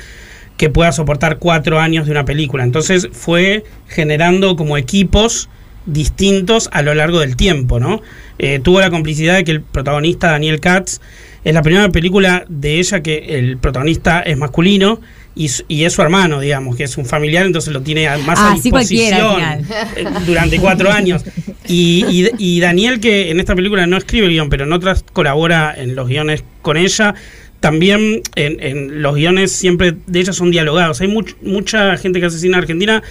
que 0.61 0.69
pueda 0.69 0.93
soportar 0.93 1.38
cuatro 1.38 1.81
años 1.81 2.05
de 2.05 2.12
una 2.12 2.26
película. 2.26 2.64
Entonces 2.64 3.09
fue 3.12 3.64
generando 3.88 4.57
como 4.57 4.76
equipos 4.76 5.49
distintos 5.87 6.69
a 6.71 6.83
lo 6.83 6.93
largo 6.93 7.21
del 7.21 7.35
tiempo, 7.35 7.81
¿no? 7.81 8.02
Eh, 8.38 8.61
tuvo 8.62 8.79
la 8.79 8.90
complicidad 8.90 9.37
de 9.37 9.45
que 9.45 9.52
el 9.52 9.62
protagonista 9.62 10.33
Daniel 10.33 10.61
Katz 10.61 11.00
es 11.45 11.55
la 11.55 11.62
primera 11.62 11.88
película 11.88 12.45
de 12.50 12.79
ella 12.79 13.02
que 13.02 13.38
el 13.38 13.57
protagonista 13.57 14.21
es 14.21 14.37
masculino 14.37 15.00
y, 15.35 15.50
y, 15.69 15.85
es 15.85 15.95
su 15.95 16.02
hermano, 16.02 16.40
digamos, 16.40 16.76
que 16.76 16.85
es 16.85 16.99
un 16.99 17.07
familiar, 17.07 17.47
entonces 17.47 17.73
lo 17.73 17.81
tiene 17.81 18.07
más 18.26 18.38
ah, 18.38 18.50
a 18.50 18.55
disposición 18.55 19.64
sí 19.64 20.05
durante 20.26 20.59
cuatro 20.59 20.90
años. 20.90 21.25
Y, 21.67 22.05
y, 22.11 22.31
y, 22.37 22.61
Daniel, 22.61 23.00
que 23.00 23.31
en 23.31 23.40
esta 23.40 23.55
película 23.55 23.87
no 23.87 23.97
escribe 23.97 24.26
el 24.26 24.33
guion, 24.33 24.50
pero 24.50 24.64
en 24.64 24.73
otras 24.75 25.05
colabora 25.11 25.73
en 25.75 25.95
los 25.95 26.07
guiones 26.07 26.45
con 26.61 26.76
ella, 26.76 27.14
también 27.61 28.23
en, 28.35 29.02
los 29.02 29.14
guiones 29.14 29.52
siempre 29.52 29.95
de 30.07 30.21
ellas 30.21 30.37
son 30.37 30.50
dialogados. 30.50 31.00
Hay 31.00 31.09
mucha 31.43 31.97
gente 31.97 32.21
que 32.21 32.26
hace 32.26 32.38
cine 32.38 32.55
en 32.55 32.59
Argentina 32.61 33.02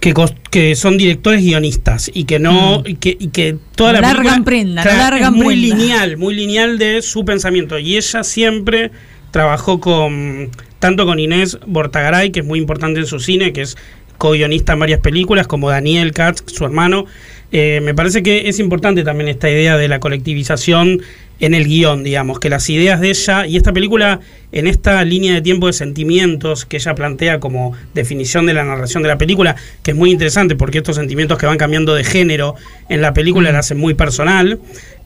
que, 0.00 0.14
que 0.50 0.76
son 0.76 0.98
directores 0.98 1.42
guionistas 1.42 2.10
y 2.12 2.24
que 2.24 2.38
no 2.38 2.80
mm. 2.80 2.88
y 2.88 2.94
que, 2.96 3.16
y 3.18 3.28
que 3.28 3.56
toda 3.74 3.94
la 3.94 4.00
largan 4.00 4.44
prenda, 4.44 4.84
largan 4.84 5.34
es 5.34 5.42
muy 5.42 5.56
lineal, 5.56 6.16
muy 6.16 6.34
lineal 6.34 6.78
de 6.78 7.02
su 7.02 7.24
pensamiento 7.24 7.78
y 7.78 7.96
ella 7.96 8.22
siempre 8.22 8.90
trabajó 9.30 9.80
con 9.80 10.50
tanto 10.78 11.06
con 11.06 11.18
Inés 11.18 11.58
Bortagaray, 11.66 12.30
que 12.30 12.40
es 12.40 12.46
muy 12.46 12.58
importante 12.58 13.00
en 13.00 13.06
su 13.06 13.18
cine, 13.18 13.52
que 13.52 13.62
es 13.62 13.76
co-guionista 14.18 14.74
en 14.74 14.80
varias 14.80 15.00
películas, 15.00 15.46
como 15.46 15.70
Daniel 15.70 16.12
Katz, 16.12 16.44
su 16.46 16.64
hermano. 16.64 17.06
Eh, 17.52 17.80
me 17.82 17.94
parece 17.94 18.22
que 18.22 18.48
es 18.48 18.58
importante 18.58 19.04
también 19.04 19.28
esta 19.28 19.48
idea 19.48 19.76
de 19.76 19.88
la 19.88 20.00
colectivización 20.00 21.00
en 21.38 21.54
el 21.54 21.66
guion, 21.66 22.02
digamos, 22.02 22.40
que 22.40 22.48
las 22.48 22.68
ideas 22.70 23.00
de 23.00 23.10
ella 23.10 23.46
y 23.46 23.56
esta 23.56 23.72
película, 23.72 24.20
en 24.52 24.66
esta 24.66 25.04
línea 25.04 25.34
de 25.34 25.42
tiempo 25.42 25.66
de 25.66 25.72
sentimientos 25.72 26.64
que 26.64 26.78
ella 26.78 26.94
plantea 26.94 27.40
como 27.40 27.74
definición 27.94 28.46
de 28.46 28.54
la 28.54 28.64
narración 28.64 29.02
de 29.02 29.10
la 29.10 29.18
película, 29.18 29.54
que 29.82 29.90
es 29.90 29.96
muy 29.96 30.10
interesante 30.10 30.56
porque 30.56 30.78
estos 30.78 30.96
sentimientos 30.96 31.38
que 31.38 31.46
van 31.46 31.58
cambiando 31.58 31.94
de 31.94 32.04
género 32.04 32.54
en 32.88 33.02
la 33.02 33.12
película 33.12 33.52
la 33.52 33.58
hacen 33.58 33.78
muy 33.78 33.94
personal, 33.94 34.58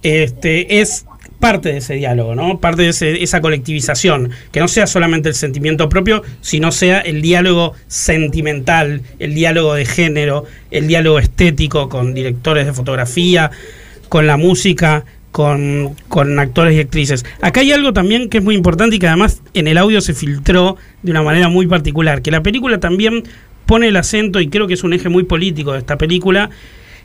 este, 0.02 0.80
es 0.80 1.04
parte 1.40 1.70
de 1.70 1.78
ese 1.78 1.94
diálogo, 1.94 2.34
¿no? 2.34 2.60
Parte 2.60 2.82
de 2.82 3.22
esa 3.22 3.40
colectivización, 3.40 4.30
que 4.52 4.60
no 4.60 4.68
sea 4.68 4.86
solamente 4.86 5.30
el 5.30 5.34
sentimiento 5.34 5.88
propio, 5.88 6.22
sino 6.42 6.70
sea 6.70 7.00
el 7.00 7.22
diálogo 7.22 7.72
sentimental, 7.88 9.02
el 9.18 9.34
diálogo 9.34 9.74
de 9.74 9.86
género, 9.86 10.44
el 10.70 10.86
diálogo 10.86 11.18
estético 11.18 11.88
con 11.88 12.14
directores 12.14 12.66
de 12.66 12.72
fotografía, 12.74 13.50
con 14.08 14.26
la 14.26 14.36
música, 14.36 15.04
con, 15.32 15.96
con, 16.08 16.38
actores 16.38 16.76
y 16.76 16.80
actrices. 16.80 17.24
Acá 17.40 17.60
hay 17.60 17.72
algo 17.72 17.92
también 17.92 18.28
que 18.28 18.38
es 18.38 18.44
muy 18.44 18.54
importante 18.54 18.96
y 18.96 18.98
que 18.98 19.08
además 19.08 19.42
en 19.54 19.66
el 19.66 19.78
audio 19.78 20.00
se 20.00 20.12
filtró 20.12 20.76
de 21.02 21.10
una 21.10 21.22
manera 21.22 21.48
muy 21.48 21.66
particular, 21.66 22.20
que 22.20 22.30
la 22.30 22.42
película 22.42 22.78
también 22.80 23.24
pone 23.64 23.88
el 23.88 23.96
acento, 23.96 24.40
y 24.40 24.48
creo 24.48 24.66
que 24.66 24.74
es 24.74 24.82
un 24.84 24.92
eje 24.92 25.08
muy 25.08 25.22
político 25.22 25.72
de 25.72 25.78
esta 25.78 25.96
película, 25.96 26.50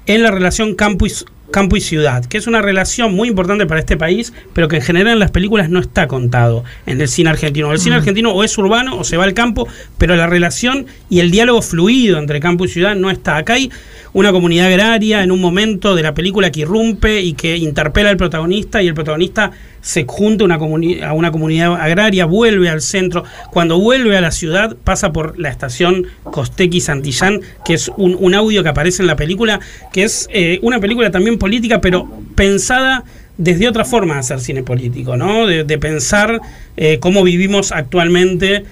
en 0.07 0.23
la 0.23 0.31
relación 0.31 0.75
campus 0.75 1.25
campo 1.55 1.77
y 1.77 1.79
ciudad, 1.79 2.25
que 2.25 2.37
es 2.37 2.47
una 2.47 2.61
relación 2.61 3.15
muy 3.15 3.29
importante 3.29 3.65
para 3.65 3.79
este 3.79 3.95
país, 3.95 4.33
pero 4.51 4.67
que 4.67 4.75
en 4.75 4.81
general 4.81 5.13
en 5.13 5.19
las 5.19 5.31
películas 5.31 5.69
no 5.69 5.79
está 5.79 6.05
contado 6.05 6.65
en 6.85 6.99
el 6.99 7.07
cine 7.07 7.29
argentino. 7.29 7.71
El 7.71 7.79
cine 7.79 7.95
argentino 7.95 8.33
o 8.33 8.43
es 8.43 8.57
urbano 8.57 8.97
o 8.97 9.05
se 9.05 9.15
va 9.15 9.23
al 9.23 9.33
campo, 9.33 9.65
pero 9.97 10.17
la 10.17 10.27
relación 10.27 10.85
y 11.09 11.21
el 11.21 11.31
diálogo 11.31 11.61
fluido 11.61 12.19
entre 12.19 12.41
campo 12.41 12.65
y 12.65 12.67
ciudad 12.67 12.93
no 12.93 13.09
está. 13.09 13.37
Acá 13.37 13.53
hay 13.53 13.71
una 14.11 14.33
comunidad 14.33 14.67
agraria 14.67 15.23
en 15.23 15.31
un 15.31 15.39
momento 15.39 15.95
de 15.95 16.03
la 16.03 16.13
película 16.13 16.51
que 16.51 16.61
irrumpe 16.61 17.21
y 17.21 17.31
que 17.33 17.55
interpela 17.55 18.09
al 18.09 18.17
protagonista 18.17 18.83
y 18.83 18.87
el 18.87 18.93
protagonista 18.93 19.51
se 19.85 20.03
junta 20.07 20.43
una 20.43 20.55
a 20.55 21.13
una 21.13 21.31
comunidad 21.31 21.75
agraria, 21.75 22.25
vuelve 22.25 22.69
al 22.69 22.81
centro. 22.81 23.23
Cuando 23.51 23.79
vuelve 23.79 24.17
a 24.17 24.21
la 24.21 24.31
ciudad 24.31 24.75
pasa 24.83 25.13
por 25.13 25.37
la 25.37 25.49
estación 25.49 26.07
Costequi 26.23 26.81
Santillán, 26.81 27.41
que 27.63 27.75
es 27.75 27.91
un, 27.95 28.33
audio 28.33 28.63
que 28.63 28.69
aparece 28.69 29.03
en 29.03 29.07
la 29.07 29.15
película, 29.15 29.59
que 29.93 30.03
es 30.03 30.27
eh, 30.33 30.57
una 30.63 30.79
película 30.79 31.11
también 31.11 31.37
política, 31.45 31.79
pero 31.79 32.09
pensada 32.33 33.03
desde 33.37 33.67
otra 33.67 33.85
forma 33.85 34.15
de 34.15 34.21
hacer 34.21 34.39
cine 34.39 34.63
político, 34.63 35.15
¿no? 35.15 35.45
De, 35.45 35.77
pensar 35.77 36.41
eh, 36.75 36.97
cómo 36.99 37.21
vivimos 37.21 37.71
actualmente 37.71 38.63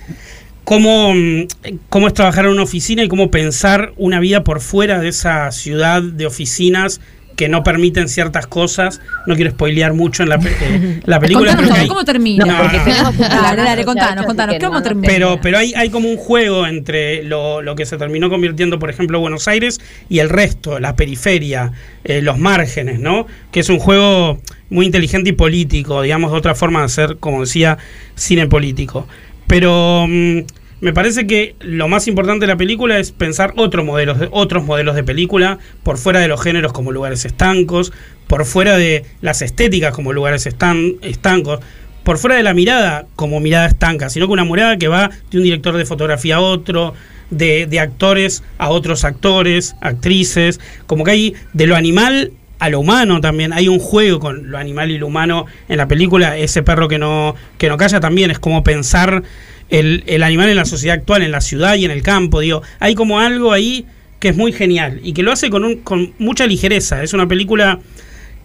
cómo, 0.63 1.13
mm, 1.13 1.47
cómo 1.89 2.07
es 2.07 2.15
trabajar 2.15 2.45
en 2.45 2.51
una 2.51 2.63
oficina 2.63 3.03
y 3.03 3.07
cómo 3.07 3.29
pensar 3.29 3.93
una 3.95 4.19
vida 4.19 4.43
por 4.43 4.59
fuera 4.59 4.99
de 4.99 5.09
esa 5.09 5.51
ciudad 5.51 6.01
de 6.01 6.25
oficinas 6.25 6.99
que 7.35 7.49
no 7.49 7.63
permiten 7.63 8.07
ciertas 8.07 8.47
cosas. 8.47 9.01
No 9.25 9.35
quiero 9.35 9.51
spoilear 9.51 9.93
mucho 9.93 10.23
en 10.23 10.29
la, 10.29 10.35
eh, 10.35 11.01
la 11.05 11.19
película. 11.19 11.55
pero 11.57 11.87
¿Cómo 11.87 12.05
termina? 12.05 12.45
dale, 12.45 13.61
dale, 13.61 13.85
contanos, 13.85 14.25
contanos. 14.25 14.55
¿Cómo 14.59 14.81
termina? 14.81 15.07
Pero, 15.07 15.39
pero 15.41 15.57
hay, 15.57 15.73
hay 15.75 15.89
como 15.89 16.09
un 16.09 16.17
juego 16.17 16.65
entre 16.67 17.23
lo, 17.23 17.61
lo, 17.61 17.75
que 17.75 17.85
se 17.85 17.97
terminó 17.97 18.29
convirtiendo, 18.29 18.79
por 18.79 18.89
ejemplo, 18.89 19.19
Buenos 19.19 19.47
Aires 19.47 19.79
y 20.09 20.19
el 20.19 20.29
resto, 20.29 20.79
la 20.79 20.95
periferia, 20.95 21.71
eh, 22.03 22.21
los 22.21 22.37
márgenes, 22.37 22.99
¿no? 22.99 23.27
Que 23.51 23.61
es 23.61 23.69
un 23.69 23.79
juego 23.79 24.39
muy 24.69 24.85
inteligente 24.85 25.31
y 25.31 25.33
político, 25.33 26.01
digamos, 26.01 26.31
de 26.31 26.37
otra 26.37 26.55
forma 26.55 26.79
de 26.79 26.85
hacer, 26.85 27.17
como 27.19 27.41
decía, 27.41 27.77
cine 28.15 28.47
político. 28.47 29.07
Pero 29.47 30.05
mm, 30.07 30.39
me 30.83 30.91
parece 30.91 31.25
que 31.25 31.55
lo 31.61 31.87
más 31.87 32.09
importante 32.09 32.43
de 32.43 32.51
la 32.51 32.57
película 32.57 32.99
es 32.99 33.13
pensar 33.13 33.53
otros 33.55 33.85
modelos, 33.85 34.17
otros 34.31 34.65
modelos 34.65 34.95
de 34.95 35.03
película, 35.05 35.57
por 35.81 35.97
fuera 35.97 36.19
de 36.19 36.27
los 36.27 36.41
géneros 36.41 36.73
como 36.73 36.91
lugares 36.91 37.23
estancos, 37.23 37.93
por 38.27 38.43
fuera 38.43 38.75
de 38.75 39.05
las 39.21 39.41
estéticas 39.41 39.93
como 39.93 40.11
lugares 40.11 40.45
estan, 40.45 40.95
estancos, 41.01 41.61
por 42.03 42.17
fuera 42.17 42.35
de 42.35 42.43
la 42.43 42.53
mirada 42.53 43.05
como 43.15 43.39
mirada 43.39 43.67
estanca, 43.67 44.09
sino 44.09 44.27
que 44.27 44.33
una 44.33 44.43
mirada 44.43 44.77
que 44.77 44.89
va 44.89 45.09
de 45.31 45.37
un 45.37 45.45
director 45.45 45.77
de 45.77 45.85
fotografía 45.85 46.35
a 46.35 46.41
otro, 46.41 46.93
de, 47.29 47.65
de 47.65 47.79
actores 47.79 48.43
a 48.57 48.67
otros 48.67 49.05
actores, 49.05 49.77
actrices, 49.79 50.59
como 50.85 51.05
que 51.05 51.11
hay 51.11 51.33
de 51.53 51.65
lo 51.65 51.77
animal 51.77 52.33
a 52.59 52.69
lo 52.69 52.81
humano 52.81 53.21
también. 53.21 53.53
Hay 53.53 53.69
un 53.69 53.79
juego 53.79 54.19
con 54.19 54.51
lo 54.51 54.57
animal 54.57 54.91
y 54.91 54.97
lo 54.97 55.07
humano 55.07 55.45
en 55.69 55.77
la 55.77 55.87
película. 55.87 56.37
Ese 56.37 56.61
perro 56.61 56.89
que 56.89 56.99
no, 56.99 57.35
que 57.57 57.69
no 57.69 57.77
calla 57.77 58.01
también 58.01 58.31
es 58.31 58.39
como 58.39 58.65
pensar 58.65 59.23
el, 59.69 60.03
el 60.07 60.23
animal 60.23 60.49
en 60.49 60.55
la 60.55 60.65
sociedad 60.65 60.97
actual, 60.97 61.21
en 61.21 61.31
la 61.31 61.41
ciudad 61.41 61.75
y 61.75 61.85
en 61.85 61.91
el 61.91 62.01
campo. 62.01 62.39
Digo, 62.39 62.61
hay 62.79 62.95
como 62.95 63.19
algo 63.19 63.51
ahí 63.51 63.85
que 64.19 64.29
es 64.29 64.37
muy 64.37 64.53
genial 64.53 65.01
y 65.03 65.13
que 65.13 65.23
lo 65.23 65.31
hace 65.31 65.49
con, 65.49 65.65
un, 65.65 65.77
con 65.77 66.13
mucha 66.17 66.47
ligereza. 66.47 67.03
Es 67.03 67.13
una 67.13 67.27
película 67.27 67.79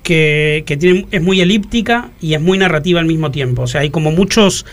que, 0.03 0.65
que 0.67 0.77
tiene, 0.77 1.07
es 1.11 1.23
muy 1.23 1.41
elíptica 1.41 2.11
y 2.21 2.35
es 2.35 2.41
muy 2.41 2.59
narrativa 2.59 3.01
al 3.01 3.07
mismo 3.07 3.31
tiempo. 3.31 3.63
O 3.63 3.67
sea, 3.67 3.83
hay 3.83 3.91
como 3.91 4.11
muchos 4.11 4.67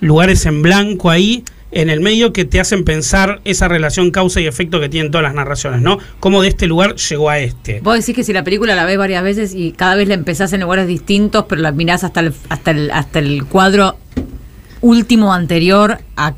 lugares 0.00 0.46
en 0.46 0.62
blanco 0.62 1.10
ahí 1.10 1.44
en 1.72 1.90
el 1.90 2.00
medio 2.00 2.32
que 2.32 2.44
te 2.44 2.60
hacen 2.60 2.84
pensar 2.84 3.40
esa 3.44 3.66
relación 3.66 4.10
causa 4.10 4.40
y 4.40 4.46
efecto 4.46 4.78
que 4.78 4.88
tienen 4.88 5.10
todas 5.10 5.24
las 5.24 5.34
narraciones, 5.34 5.80
¿no? 5.80 5.98
Cómo 6.20 6.42
de 6.42 6.48
este 6.48 6.66
lugar 6.66 6.96
llegó 6.96 7.30
a 7.30 7.38
este. 7.38 7.80
Vos 7.80 7.98
decís 7.98 8.14
que 8.14 8.24
si 8.24 8.32
la 8.32 8.44
película 8.44 8.74
la 8.74 8.84
ves 8.84 8.98
varias 8.98 9.24
veces 9.24 9.54
y 9.54 9.72
cada 9.72 9.94
vez 9.96 10.06
la 10.06 10.14
empezás 10.14 10.52
en 10.52 10.60
lugares 10.60 10.86
distintos, 10.86 11.46
pero 11.48 11.62
la 11.62 11.72
mirás 11.72 12.04
hasta 12.04 12.20
el, 12.20 12.34
hasta 12.50 12.70
el, 12.70 12.90
hasta 12.90 13.18
el 13.18 13.46
cuadro 13.46 13.96
último 14.82 15.32
anterior 15.32 15.98
a 16.16 16.34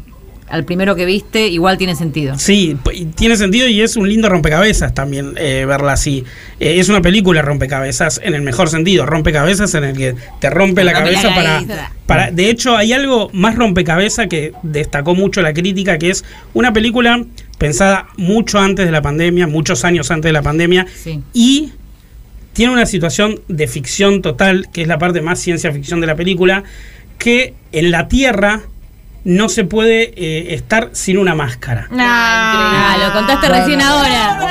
al 0.48 0.64
primero 0.64 0.94
que 0.94 1.04
viste, 1.04 1.48
igual 1.48 1.78
tiene 1.78 1.96
sentido. 1.96 2.38
Sí, 2.38 2.76
tiene 3.16 3.36
sentido 3.36 3.66
y 3.66 3.80
es 3.80 3.96
un 3.96 4.08
lindo 4.08 4.28
rompecabezas 4.28 4.94
también 4.94 5.34
eh, 5.36 5.64
verla 5.66 5.94
así. 5.94 6.24
Eh, 6.60 6.78
es 6.78 6.88
una 6.88 7.00
película 7.00 7.42
rompecabezas 7.42 8.20
en 8.22 8.34
el 8.34 8.42
mejor 8.42 8.68
sentido, 8.68 9.06
rompecabezas 9.06 9.74
en 9.74 9.84
el 9.84 9.96
que 9.96 10.14
te 10.40 10.50
rompe 10.50 10.84
la 10.84 10.92
cabeza 10.92 11.34
para, 11.34 11.90
para... 12.06 12.30
De 12.30 12.50
hecho, 12.50 12.76
hay 12.76 12.92
algo 12.92 13.30
más 13.32 13.56
rompecabezas 13.56 14.28
que 14.28 14.52
destacó 14.62 15.14
mucho 15.14 15.40
la 15.42 15.54
crítica, 15.54 15.98
que 15.98 16.10
es 16.10 16.24
una 16.52 16.72
película 16.72 17.24
pensada 17.58 18.08
mucho 18.16 18.60
antes 18.60 18.84
de 18.84 18.92
la 18.92 19.02
pandemia, 19.02 19.46
muchos 19.46 19.84
años 19.84 20.10
antes 20.10 20.28
de 20.28 20.34
la 20.34 20.42
pandemia, 20.42 20.86
y 21.32 21.72
tiene 22.52 22.72
una 22.72 22.86
situación 22.86 23.40
de 23.48 23.66
ficción 23.66 24.22
total, 24.22 24.68
que 24.72 24.82
es 24.82 24.88
la 24.88 24.98
parte 24.98 25.20
más 25.22 25.40
ciencia 25.40 25.72
ficción 25.72 26.00
de 26.00 26.06
la 26.06 26.14
película, 26.14 26.64
que 27.25 27.54
en 27.73 27.90
la 27.90 28.07
Tierra 28.07 28.61
no 29.25 29.49
se 29.49 29.64
puede 29.64 30.12
eh, 30.14 30.52
estar 30.52 30.90
sin 30.93 31.16
una 31.16 31.35
máscara. 31.35 31.88
Ah, 31.90 32.99
lo 33.00 33.14
contaste 33.14 33.49
recién 33.49 33.81
ahora. 33.81 34.47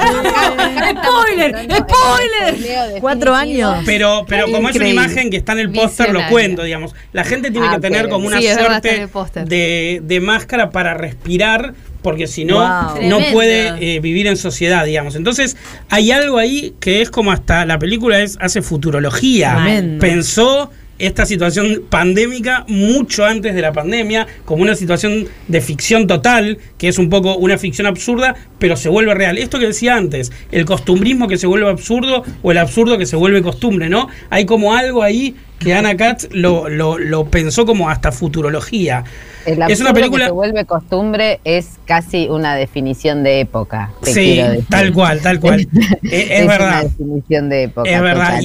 ¡Spoiler! 1.04 1.68
¡Spoiler! 1.70 3.00
Cuatro 3.00 3.36
años. 3.36 3.84
Pero, 3.86 4.26
pero 4.28 4.52
como 4.52 4.70
es 4.70 4.76
una 4.76 4.90
imagen 4.90 5.30
que 5.30 5.38
está 5.38 5.52
en 5.52 5.60
el 5.60 5.72
póster, 5.72 6.12
lo 6.12 6.28
cuento, 6.30 6.64
digamos. 6.64 6.96
La 7.12 7.24
gente 7.24 7.52
tiene 7.52 7.70
que 7.70 7.76
ah, 7.76 7.80
tener 7.80 8.10
como 8.10 8.26
una 8.26 8.42
suerte 8.42 9.08
de, 9.46 10.02
de, 10.04 10.20
máscara 10.20 10.72
para 10.72 10.96
respirar 10.96 11.76
porque 12.02 12.26
si 12.26 12.44
no, 12.44 13.00
no 13.02 13.20
puede 13.32 13.68
eh, 13.98 14.00
vivir 14.00 14.26
en 14.26 14.36
sociedad, 14.36 14.84
digamos. 14.84 15.16
Entonces, 15.16 15.58
hay 15.90 16.12
algo 16.12 16.40
ahí 16.40 16.74
que 16.80 17.04
es 17.04 17.12
como 17.12 17.32
hasta 17.32 17.68
la 17.68 17.78
película 17.78 18.20
es 18.20 18.40
hace 18.42 18.64
futurología. 18.64 19.64
Pensó 20.00 20.72
esta 21.00 21.26
situación 21.26 21.84
pandémica 21.90 22.66
mucho 22.68 23.26
antes 23.26 23.56
de 23.56 23.62
la 23.62 23.74
pandemia, 23.74 24.28
como 24.46 24.64
una 24.64 24.76
situación 24.76 25.28
de 25.48 25.62
ficción 25.62 26.08
total, 26.08 26.60
que 26.78 26.88
es 26.88 26.98
un 26.98 27.10
poco 27.10 27.36
una 27.36 27.58
ficción 27.58 27.88
absurda, 27.88 28.36
pero 28.60 28.78
se 28.78 28.90
vuelve 28.90 29.14
real. 29.14 29.38
Esto 29.38 29.60
que 29.60 29.68
decía 29.68 29.96
antes, 29.96 30.32
el 30.52 30.66
costumbrismo 30.66 31.28
que 31.28 31.38
se 31.38 31.48
vuelve 31.48 31.70
absurdo 31.70 32.24
o 32.42 32.52
el 32.52 32.58
absurdo 32.58 32.98
que 32.98 33.06
se 33.06 33.16
vuelve 33.16 33.42
costumbre, 33.42 33.90
¿no? 33.90 34.08
Hay 34.30 34.46
como 34.46 34.74
algo 34.76 35.04
ahí 35.04 35.36
que 35.64 35.74
Ana 35.74 35.96
Katz 35.96 36.28
lo, 36.32 36.70
lo, 36.70 36.98
lo 36.98 37.26
pensó 37.26 37.66
como 37.66 37.90
hasta 37.90 38.12
futurología. 38.12 39.04
es 39.46 39.80
una 39.80 39.94
película 39.94 40.26
que 40.26 40.30
se 40.30 40.34
vuelve 40.34 40.66
costumbre 40.66 41.40
es 41.44 41.80
casi 41.86 42.28
una 42.30 42.56
definición 42.56 43.24
de 43.24 43.40
época. 43.40 43.92
sí, 44.02 44.42
tal 44.70 44.94
cual, 44.94 45.22
tal 45.22 45.40
cual. 45.40 45.68
es, 46.04 46.48
verdad. 46.48 46.82
Una 46.82 46.84
definición 46.84 47.50
de 47.50 47.64
época. 47.64 47.90
Es 47.90 48.02
verdad. 48.02 48.40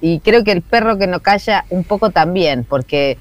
Y, 0.00 0.18
creo 0.20 0.42
que 0.42 0.52
el 0.52 0.62
perro 0.62 0.98
que 0.98 1.06
no 1.06 1.20
calla 1.20 1.64
un 1.70 1.84
poco 1.84 2.10
también, 2.10 2.64
porque 2.68 3.18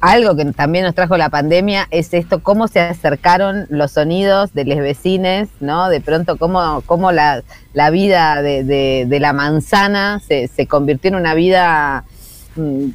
algo 0.00 0.36
que 0.36 0.44
también 0.52 0.84
nos 0.84 0.94
trajo 0.94 1.16
la 1.16 1.28
pandemia 1.28 1.88
es 1.90 2.14
esto, 2.14 2.40
cómo 2.42 2.68
se 2.68 2.80
acercaron 2.80 3.66
los 3.68 3.90
sonidos 3.90 4.54
de 4.54 4.64
los 4.64 4.78
vecines, 4.78 5.48
¿no? 5.58 5.88
De 5.88 6.00
pronto 6.00 6.36
cómo, 6.36 6.82
cómo 6.86 7.10
la, 7.10 7.42
la 7.72 7.90
vida 7.90 8.42
de, 8.42 8.62
de, 8.62 9.20
la 9.20 9.32
manzana 9.32 10.20
se, 10.26 10.46
se 10.46 10.66
convirtió 10.68 11.08
en 11.08 11.16
una 11.16 11.34
vida 11.34 12.04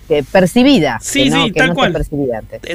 que 0.08 0.24
percibida. 0.32 0.98
Sí, 1.02 1.26
que 1.26 1.30
no- 1.30 1.44
sí, 1.46 1.52
que 1.52 1.60
tal 1.60 1.70
no 1.70 1.74
cual. 1.76 1.94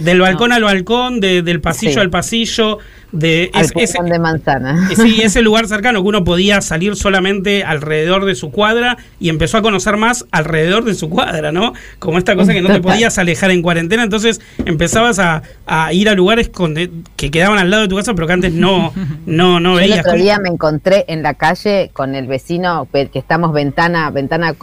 Del 0.02 0.20
balcón 0.20 0.52
al 0.52 0.62
balcón, 0.64 1.20
de- 1.20 1.42
del 1.42 1.60
pasillo 1.60 1.92
Sí. 1.94 2.00
al 2.00 2.10
pasillo, 2.10 2.78
de 3.12 3.50
Al 3.52 3.64
es- 3.66 3.72
ese- 3.76 4.02
de 4.02 4.18
manzana. 4.18 4.88
Eh, 4.90 4.96
Sí, 4.96 5.20
ese 5.22 5.42
lugar 5.42 5.66
cercano 5.68 6.02
que 6.02 6.08
uno 6.08 6.24
podía 6.24 6.60
salir 6.62 6.96
solamente 6.96 7.62
alrededor 7.62 8.24
de 8.24 8.34
su 8.34 8.50
cuadra 8.50 8.96
y 9.20 9.28
empezó 9.28 9.58
a 9.58 9.62
conocer 9.62 9.96
más 9.98 10.24
alrededor 10.30 10.84
de 10.84 10.94
su 10.94 11.10
cuadra, 11.10 11.52
¿no? 11.52 11.74
Como 11.98 12.16
esta 12.16 12.34
cosa 12.36 12.54
que 12.54 12.62
no 12.62 12.68
te 12.70 12.80
podías 13.04 13.18
alejar 13.18 13.50
en 13.50 13.60
cuarentena, 13.60 14.02
entonces 14.02 14.40
empezabas 14.64 15.18
a, 15.18 15.42
a 15.66 15.92
ir 15.92 16.08
a 16.08 16.14
lugares 16.14 16.48
con 16.48 16.72
de- 16.72 16.90
que 17.16 17.30
quedaban 17.30 17.58
al 17.58 17.68
lado 17.70 17.82
de 17.82 17.88
tu 17.88 17.96
casa, 17.96 18.14
pero 18.14 18.26
que 18.26 18.32
antes 18.32 18.52
no, 18.54 18.92
no, 19.26 19.60
no 19.60 19.74
Yo 19.74 19.78
el 19.80 19.84
veías. 19.90 19.98
otro 20.00 20.12
¿Cómo- 20.12 20.22
día 20.24 20.38
me 20.38 20.48
encontré 20.48 21.04
en 21.08 21.22
la 21.22 21.34
calle 21.34 21.90
con 21.92 22.14
el 22.14 22.26
vecino 22.26 22.88
que 22.92 23.10
estamos 23.18 23.52
ventana, 23.52 24.10
ventana, 24.10 24.54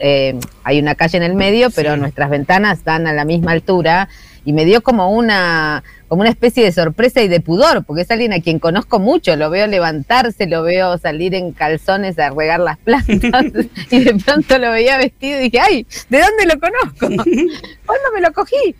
eh, 0.00 0.38
hay 0.64 0.78
una 0.80 0.94
calle 0.94 1.18
en 1.18 1.24
el 1.24 1.34
medio, 1.34 1.59
pero 1.68 1.94
Sí. 1.94 2.00
nuestras 2.00 2.30
ventanas 2.30 2.78
están 2.78 3.06
a 3.06 3.12
la 3.12 3.26
misma 3.26 3.52
altura 3.52 4.08
y 4.44 4.52
me 4.52 4.64
dio 4.64 4.82
como 4.82 5.10
una, 5.10 5.82
como 6.10 6.22
una 6.22 6.30
especie 6.30 6.64
de 6.64 6.72
sorpresa 6.72 7.22
y 7.22 7.28
de 7.28 7.40
pudor, 7.40 7.84
porque 7.84 8.02
es 8.02 8.10
alguien 8.10 8.32
a 8.32 8.40
quien 8.40 8.58
conozco 8.58 8.98
mucho, 8.98 9.36
lo 9.36 9.48
veo 9.48 9.68
levantarse, 9.68 10.48
lo 10.48 10.64
veo 10.64 10.98
salir 10.98 11.36
en 11.36 11.52
calzones 11.52 12.18
a 12.18 12.30
regar 12.30 12.58
las 12.58 12.78
plantas 12.78 13.46
y 13.92 14.00
de 14.00 14.14
pronto 14.16 14.58
lo 14.58 14.72
veía 14.72 14.98
vestido 14.98 15.38
y 15.38 15.44
dije, 15.44 15.60
ay, 15.60 15.86
¿de 16.08 16.18
dónde 16.18 16.46
lo 16.46 16.58
conozco? 16.58 17.06
¿Cuándo 17.86 18.12
me 18.12 18.20
lo 18.20 18.32
cogí? 18.32 18.74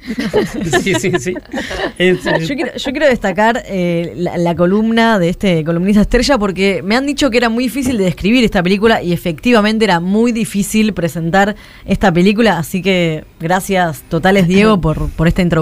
Sí, 0.83 0.95
sí, 0.95 1.12
sí. 1.21 1.35
Es, 1.99 2.25
Yo 2.25 2.57
quiero, 2.57 2.75
yo 2.75 2.90
quiero 2.90 3.07
destacar 3.07 3.62
eh, 3.64 4.12
la, 4.17 4.37
la 4.37 4.57
columna 4.57 5.21
de 5.21 5.29
este 5.29 5.62
columnista 5.62 6.00
estrella 6.00 6.37
porque 6.37 6.83
me 6.83 6.97
han 6.97 7.07
dicho 7.07 7.31
que 7.31 7.37
era 7.37 7.49
muy 7.49 7.62
difícil 7.62 7.97
de 7.97 8.05
describir 8.07 8.43
esta 8.43 8.61
película 8.61 9.02
y 9.02 9.12
efectivamente 9.12 9.85
era 9.85 10.00
muy 10.00 10.33
difícil 10.33 10.93
presentar 10.95 11.55
esta 11.87 12.12
película, 12.12 12.59
así 12.59 12.83
que 12.83 13.25
gracias 13.38 14.02
totales 14.09 14.49
Diego 14.49 14.81
por, 14.81 15.11
por 15.11 15.29
esta 15.29 15.43
introducción. 15.43 15.60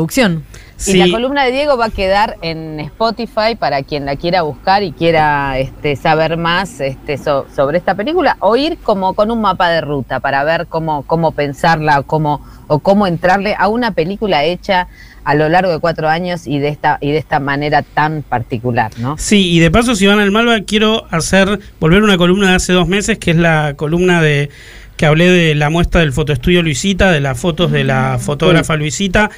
Y 0.78 0.80
sí. 0.92 0.96
la 0.96 1.10
columna 1.10 1.44
de 1.44 1.50
Diego 1.50 1.76
va 1.76 1.86
a 1.86 1.90
quedar 1.90 2.36
en 2.40 2.78
Spotify 2.78 3.56
para 3.58 3.82
quien 3.82 4.04
la 4.04 4.14
quiera 4.14 4.42
buscar 4.42 4.84
y 4.84 4.92
quiera 4.92 5.58
este, 5.58 5.96
saber 5.96 6.36
más 6.36 6.80
este, 6.80 7.18
so- 7.18 7.46
sobre 7.54 7.78
esta 7.78 7.96
película 7.96 8.36
o 8.38 8.54
ir 8.56 8.78
como 8.78 9.14
con 9.14 9.32
un 9.32 9.40
mapa 9.40 9.70
de 9.70 9.80
ruta 9.80 10.20
para 10.20 10.44
ver 10.44 10.68
cómo, 10.68 11.02
cómo 11.02 11.32
pensarla 11.32 11.98
o 11.98 12.02
cómo, 12.04 12.46
o 12.68 12.78
cómo 12.78 13.08
entrarle 13.08 13.56
a 13.58 13.66
una 13.66 13.90
película 13.90 14.44
hecha 14.44 14.86
a 15.24 15.34
lo 15.34 15.48
largo 15.48 15.72
de 15.72 15.80
cuatro 15.80 16.08
años 16.08 16.46
y 16.46 16.58
de 16.60 16.68
esta, 16.68 16.98
y 17.00 17.10
de 17.10 17.18
esta 17.18 17.40
manera 17.40 17.82
tan 17.82 18.22
particular, 18.22 18.92
¿no? 18.98 19.18
Sí, 19.18 19.50
y 19.50 19.58
de 19.58 19.70
paso, 19.72 19.96
si 19.96 20.06
van 20.06 20.20
al 20.20 20.30
Malva, 20.30 20.60
quiero 20.60 21.06
hacer, 21.10 21.58
volver 21.80 22.00
a 22.02 22.04
una 22.04 22.16
columna 22.18 22.50
de 22.50 22.54
hace 22.54 22.72
dos 22.72 22.86
meses, 22.86 23.18
que 23.18 23.32
es 23.32 23.36
la 23.36 23.74
columna 23.76 24.22
de 24.22 24.48
que 24.96 25.06
hablé 25.06 25.28
de 25.30 25.54
la 25.54 25.70
muestra 25.70 26.00
del 26.00 26.12
fotoestudio 26.12 26.62
Luisita, 26.62 27.12
de 27.12 27.20
las 27.20 27.38
fotos 27.38 27.70
de 27.70 27.84
la 27.84 28.18
fotógrafa 28.18 28.74
Luisita, 28.76 29.30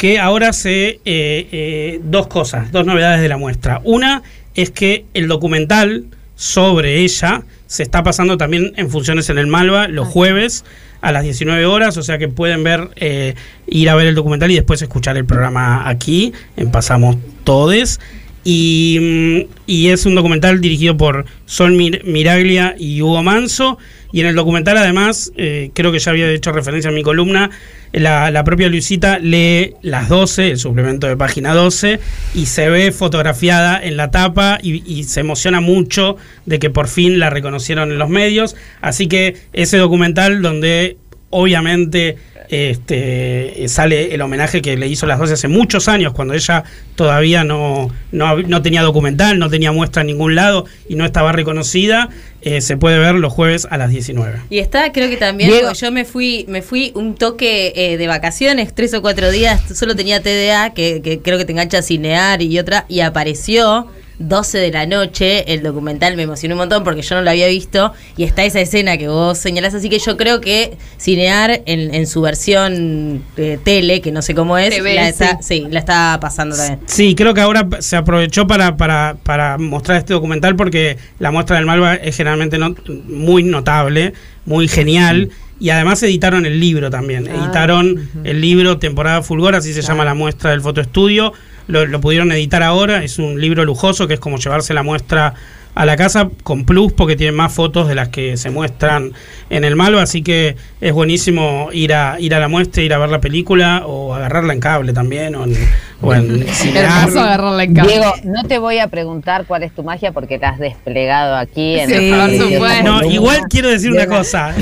que 0.00 0.18
ahora 0.18 0.54
se... 0.54 0.88
eh, 0.88 0.98
eh, 1.04 2.00
dos 2.02 2.26
cosas, 2.26 2.72
dos 2.72 2.86
novedades 2.86 3.20
de 3.20 3.28
la 3.28 3.36
muestra. 3.36 3.82
Una 3.84 4.22
es 4.54 4.70
que 4.70 5.04
el 5.12 5.28
documental 5.28 6.06
sobre 6.36 7.00
ella 7.00 7.42
se 7.66 7.82
está 7.82 8.02
pasando 8.02 8.38
también 8.38 8.72
en 8.76 8.88
funciones 8.88 9.28
en 9.28 9.36
el 9.36 9.46
Malva 9.46 9.88
los 9.88 10.08
jueves 10.08 10.64
a 11.02 11.12
las 11.12 11.22
19 11.22 11.66
horas, 11.66 11.98
o 11.98 12.02
sea 12.02 12.16
que 12.16 12.28
pueden 12.28 12.64
ver, 12.64 12.88
eh, 12.96 13.34
ir 13.66 13.90
a 13.90 13.94
ver 13.94 14.06
el 14.06 14.14
documental 14.14 14.50
y 14.50 14.54
después 14.54 14.80
escuchar 14.80 15.18
el 15.18 15.26
programa 15.26 15.86
aquí, 15.86 16.32
en 16.56 16.70
Pasamos 16.70 17.18
Todes. 17.44 18.00
Y, 18.44 18.98
mm, 19.46 19.52
y 19.66 19.88
es 19.88 20.06
un 20.06 20.14
documental 20.14 20.60
dirigido 20.60 20.96
por 20.96 21.26
Sol 21.46 21.72
Mir- 21.74 22.02
Miraglia 22.04 22.74
y 22.78 23.02
Hugo 23.02 23.22
Manso. 23.22 23.78
Y 24.12 24.20
en 24.20 24.26
el 24.26 24.34
documental, 24.34 24.76
además, 24.76 25.32
eh, 25.36 25.70
creo 25.74 25.92
que 25.92 25.98
ya 26.00 26.10
había 26.10 26.28
hecho 26.32 26.50
referencia 26.50 26.88
en 26.88 26.94
mi 26.96 27.02
columna, 27.02 27.50
la, 27.92 28.30
la 28.30 28.42
propia 28.44 28.68
Luisita 28.68 29.18
lee 29.18 29.74
las 29.82 30.08
12, 30.08 30.50
el 30.52 30.58
suplemento 30.58 31.06
de 31.06 31.16
página 31.16 31.54
12, 31.54 32.00
y 32.34 32.46
se 32.46 32.68
ve 32.70 32.90
fotografiada 32.92 33.80
en 33.82 33.96
la 33.96 34.10
tapa 34.10 34.58
y 34.62 35.04
se 35.04 35.20
emociona 35.20 35.60
mucho 35.60 36.16
de 36.46 36.58
que 36.58 36.70
por 36.70 36.88
fin 36.88 37.18
la 37.20 37.30
reconocieron 37.30 37.90
en 37.92 37.98
los 37.98 38.08
medios. 38.08 38.56
Así 38.80 39.06
que 39.06 39.36
ese 39.52 39.76
documental 39.76 40.40
donde 40.42 40.96
obviamente 41.30 42.16
este, 42.50 43.68
sale 43.68 44.12
el 44.12 44.20
homenaje 44.22 44.60
que 44.60 44.76
le 44.76 44.88
hizo 44.88 45.06
las 45.06 45.18
12 45.18 45.34
hace 45.34 45.48
muchos 45.48 45.88
años, 45.88 46.12
cuando 46.12 46.34
ella 46.34 46.64
todavía 46.96 47.44
no, 47.44 47.90
no, 48.10 48.36
no 48.38 48.62
tenía 48.62 48.82
documental, 48.82 49.38
no 49.38 49.48
tenía 49.48 49.70
muestra 49.70 50.02
en 50.02 50.08
ningún 50.08 50.34
lado 50.34 50.66
y 50.88 50.96
no 50.96 51.04
estaba 51.04 51.30
reconocida, 51.30 52.08
eh, 52.42 52.60
se 52.60 52.76
puede 52.76 52.98
ver 52.98 53.14
los 53.14 53.32
jueves 53.32 53.68
a 53.70 53.78
las 53.78 53.90
19. 53.90 54.40
Y 54.50 54.58
está, 54.58 54.90
creo 54.92 55.08
que 55.08 55.16
también, 55.16 55.50
Diego. 55.50 55.68
porque 55.68 55.78
yo 55.80 55.92
me 55.92 56.04
fui, 56.04 56.44
me 56.48 56.60
fui 56.60 56.90
un 56.96 57.14
toque 57.14 57.72
eh, 57.76 57.96
de 57.96 58.06
vacaciones, 58.08 58.74
tres 58.74 58.92
o 58.94 59.02
cuatro 59.02 59.30
días, 59.30 59.60
solo 59.76 59.94
tenía 59.94 60.20
TDA, 60.20 60.74
que, 60.74 61.02
que 61.02 61.20
creo 61.20 61.38
que 61.38 61.44
te 61.44 61.52
engancha 61.52 61.78
a 61.78 61.82
cinear 61.82 62.42
y 62.42 62.58
otra, 62.58 62.84
y 62.88 63.00
apareció 63.00 63.86
12 64.20 64.58
de 64.58 64.70
la 64.70 64.86
noche, 64.86 65.52
el 65.52 65.62
documental 65.62 66.14
me 66.16 66.22
emocionó 66.24 66.54
un 66.54 66.58
montón 66.60 66.84
porque 66.84 67.02
yo 67.02 67.16
no 67.16 67.22
lo 67.22 67.30
había 67.30 67.48
visto, 67.48 67.92
y 68.16 68.24
está 68.24 68.44
esa 68.44 68.60
escena 68.60 68.96
que 68.98 69.08
vos 69.08 69.38
señalás, 69.38 69.74
así 69.74 69.88
que 69.88 69.98
yo 69.98 70.16
creo 70.16 70.40
que 70.40 70.76
cinear 70.98 71.62
en, 71.66 71.92
en 71.94 72.06
su 72.06 72.20
versión 72.20 73.22
de 73.36 73.58
tele, 73.58 74.00
que 74.00 74.12
no 74.12 74.22
sé 74.22 74.34
cómo 74.34 74.58
es, 74.58 74.70
TV, 74.70 74.94
la 74.94 75.08
está, 75.08 75.38
sí, 75.42 75.66
la 75.70 75.80
está 75.80 76.18
pasando 76.20 76.54
también. 76.56 76.80
Sí, 76.86 77.14
creo 77.14 77.34
que 77.34 77.40
ahora 77.40 77.66
se 77.80 77.96
aprovechó 77.96 78.46
para, 78.46 78.76
para, 78.76 79.16
para 79.22 79.58
mostrar 79.58 79.98
este 79.98 80.12
documental 80.12 80.54
porque 80.54 80.96
la 81.18 81.30
muestra 81.30 81.56
del 81.56 81.66
Malva 81.66 81.94
es 81.94 82.16
generalmente 82.16 82.58
no- 82.58 82.74
muy 83.08 83.42
notable, 83.42 84.12
muy 84.44 84.68
genial. 84.68 85.30
Y 85.62 85.68
además 85.68 86.02
editaron 86.02 86.46
el 86.46 86.58
libro 86.58 86.88
también. 86.88 87.26
editaron 87.26 88.08
el 88.24 88.40
libro 88.40 88.78
Temporada 88.78 89.20
Fulgor, 89.22 89.54
así 89.54 89.74
se 89.74 89.82
llama 89.82 90.06
la 90.06 90.14
muestra 90.14 90.52
del 90.52 90.62
fotoestudio. 90.62 91.34
Lo, 91.70 91.86
lo 91.86 92.00
pudieron 92.00 92.32
editar 92.32 92.62
ahora. 92.62 93.02
Es 93.04 93.18
un 93.18 93.40
libro 93.40 93.64
lujoso 93.64 94.06
que 94.08 94.14
es 94.14 94.20
como 94.20 94.38
llevarse 94.38 94.74
la 94.74 94.82
muestra 94.82 95.34
a 95.74 95.86
la 95.86 95.96
casa 95.96 96.28
con 96.42 96.64
plus 96.64 96.92
porque 96.92 97.16
tiene 97.16 97.32
más 97.32 97.52
fotos 97.52 97.88
de 97.88 97.94
las 97.94 98.08
que 98.08 98.36
se 98.36 98.50
muestran 98.50 99.12
en 99.50 99.64
el 99.64 99.76
Malva. 99.76 100.02
Así 100.02 100.22
que 100.22 100.56
es 100.80 100.92
buenísimo 100.92 101.68
ir 101.72 101.94
a, 101.94 102.18
ir 102.18 102.34
a 102.34 102.40
la 102.40 102.48
muestra, 102.48 102.82
ir 102.82 102.92
a 102.92 102.98
ver 102.98 103.10
la 103.10 103.20
película 103.20 103.84
o 103.86 104.14
agarrarla 104.14 104.52
en 104.52 104.60
cable 104.60 104.92
también 104.92 105.34
o 105.34 105.44
en, 105.44 105.56
o 106.00 106.14
en 106.14 106.46
agarrarla 106.76 107.64
en 107.64 107.74
cable. 107.74 107.92
Diego, 107.92 108.12
no 108.24 108.44
te 108.44 108.58
voy 108.58 108.78
a 108.78 108.88
preguntar 108.88 109.46
cuál 109.46 109.62
es 109.62 109.72
tu 109.74 109.82
magia 109.82 110.12
porque 110.12 110.38
la 110.38 110.50
has 110.50 110.58
desplegado 110.58 111.36
aquí 111.36 111.78
en 111.78 111.88
Sí, 111.88 112.38
supuesto. 112.38 112.84
No, 112.84 113.04
igual 113.04 113.42
quiero 113.48 113.68
decir 113.68 113.92
una 113.92 114.06
cosa. 114.06 114.54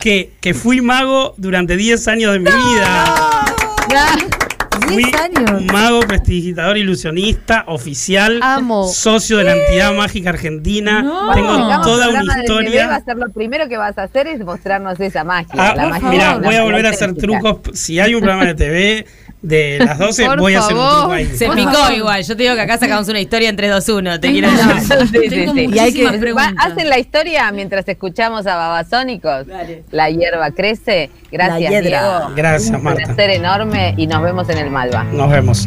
Que, 0.00 0.30
que 0.40 0.54
fui 0.54 0.80
mago 0.80 1.34
durante 1.36 1.76
10 1.76 2.08
años 2.08 2.32
de 2.32 2.38
mi 2.38 2.46
vida. 2.46 3.14
Fui 4.88 5.04
10 5.04 5.14
años. 5.20 5.62
mago, 5.72 6.00
prestidigitador, 6.00 6.76
ilusionista, 6.76 7.64
oficial, 7.66 8.38
Amo. 8.42 8.88
socio 8.88 9.38
de 9.38 9.44
la 9.44 9.52
entidad 9.56 9.92
mágica 9.94 10.30
argentina. 10.30 11.02
No. 11.02 11.32
Tengo 11.34 11.56
toda 11.82 12.08
una 12.08 12.20
bebé, 12.20 12.26
va 12.28 12.34
a 12.34 12.40
historia. 12.40 13.02
ser 13.04 13.16
lo 13.16 13.30
primero 13.30 13.68
que 13.68 13.76
vas 13.76 13.96
a 13.98 14.04
hacer 14.04 14.26
es 14.26 14.40
mostrarnos 14.44 14.98
esa 15.00 15.24
magia. 15.24 15.50
Ah, 15.56 15.74
la 15.76 15.86
magia 15.88 16.08
mira, 16.10 16.38
voy 16.38 16.54
a 16.56 16.62
volver 16.62 16.86
a 16.86 16.90
hacer 16.90 17.14
trucos. 17.14 17.58
Si 17.74 17.98
hay 18.00 18.14
un 18.14 18.20
programa 18.20 18.44
de 18.46 18.54
TV 18.54 19.06
de 19.42 19.78
las 19.84 19.98
12, 19.98 20.24
Por 20.26 20.38
voy 20.40 20.54
a 20.54 20.60
hacer 20.60 20.74
un 20.76 20.88
truco 20.88 21.12
ahí. 21.12 21.26
Se 21.26 21.46
Por 21.46 21.56
picó 21.56 21.72
favor. 21.72 21.92
igual, 21.92 22.22
yo 22.22 22.36
te 22.36 22.42
digo 22.44 22.54
que 22.54 22.60
acá 22.60 22.78
sacamos 22.78 23.08
una 23.08 23.20
historia 23.20 23.48
en 23.48 23.56
3-2-1, 23.56 24.20
te 24.20 24.30
quiero 24.30 24.48
Sí, 24.50 24.56
decir. 24.56 25.08
sí, 25.22 25.28
Tengo 25.30 25.52
sí. 25.54 25.68
Y 25.72 25.78
hay 25.78 25.92
que- 25.92 26.32
Va-. 26.32 26.52
Hacen 26.58 26.88
la 26.88 26.98
historia 26.98 27.50
mientras 27.52 27.86
escuchamos 27.88 28.46
a 28.46 28.56
Babasónicos. 28.56 29.46
Dale. 29.46 29.82
La 29.90 30.08
hierba 30.10 30.50
crece. 30.52 31.10
Gracias. 31.30 31.82
Diego. 31.82 32.30
Gracias, 32.36 32.76
Un 32.76 32.82
Marta. 32.84 33.04
placer 33.04 33.30
enorme 33.30 33.94
y 33.96 34.06
nos 34.06 34.22
vemos 34.22 34.48
en 34.48 34.58
el 34.58 34.70
Malva. 34.70 35.04
Nos 35.04 35.30
vemos. 35.30 35.66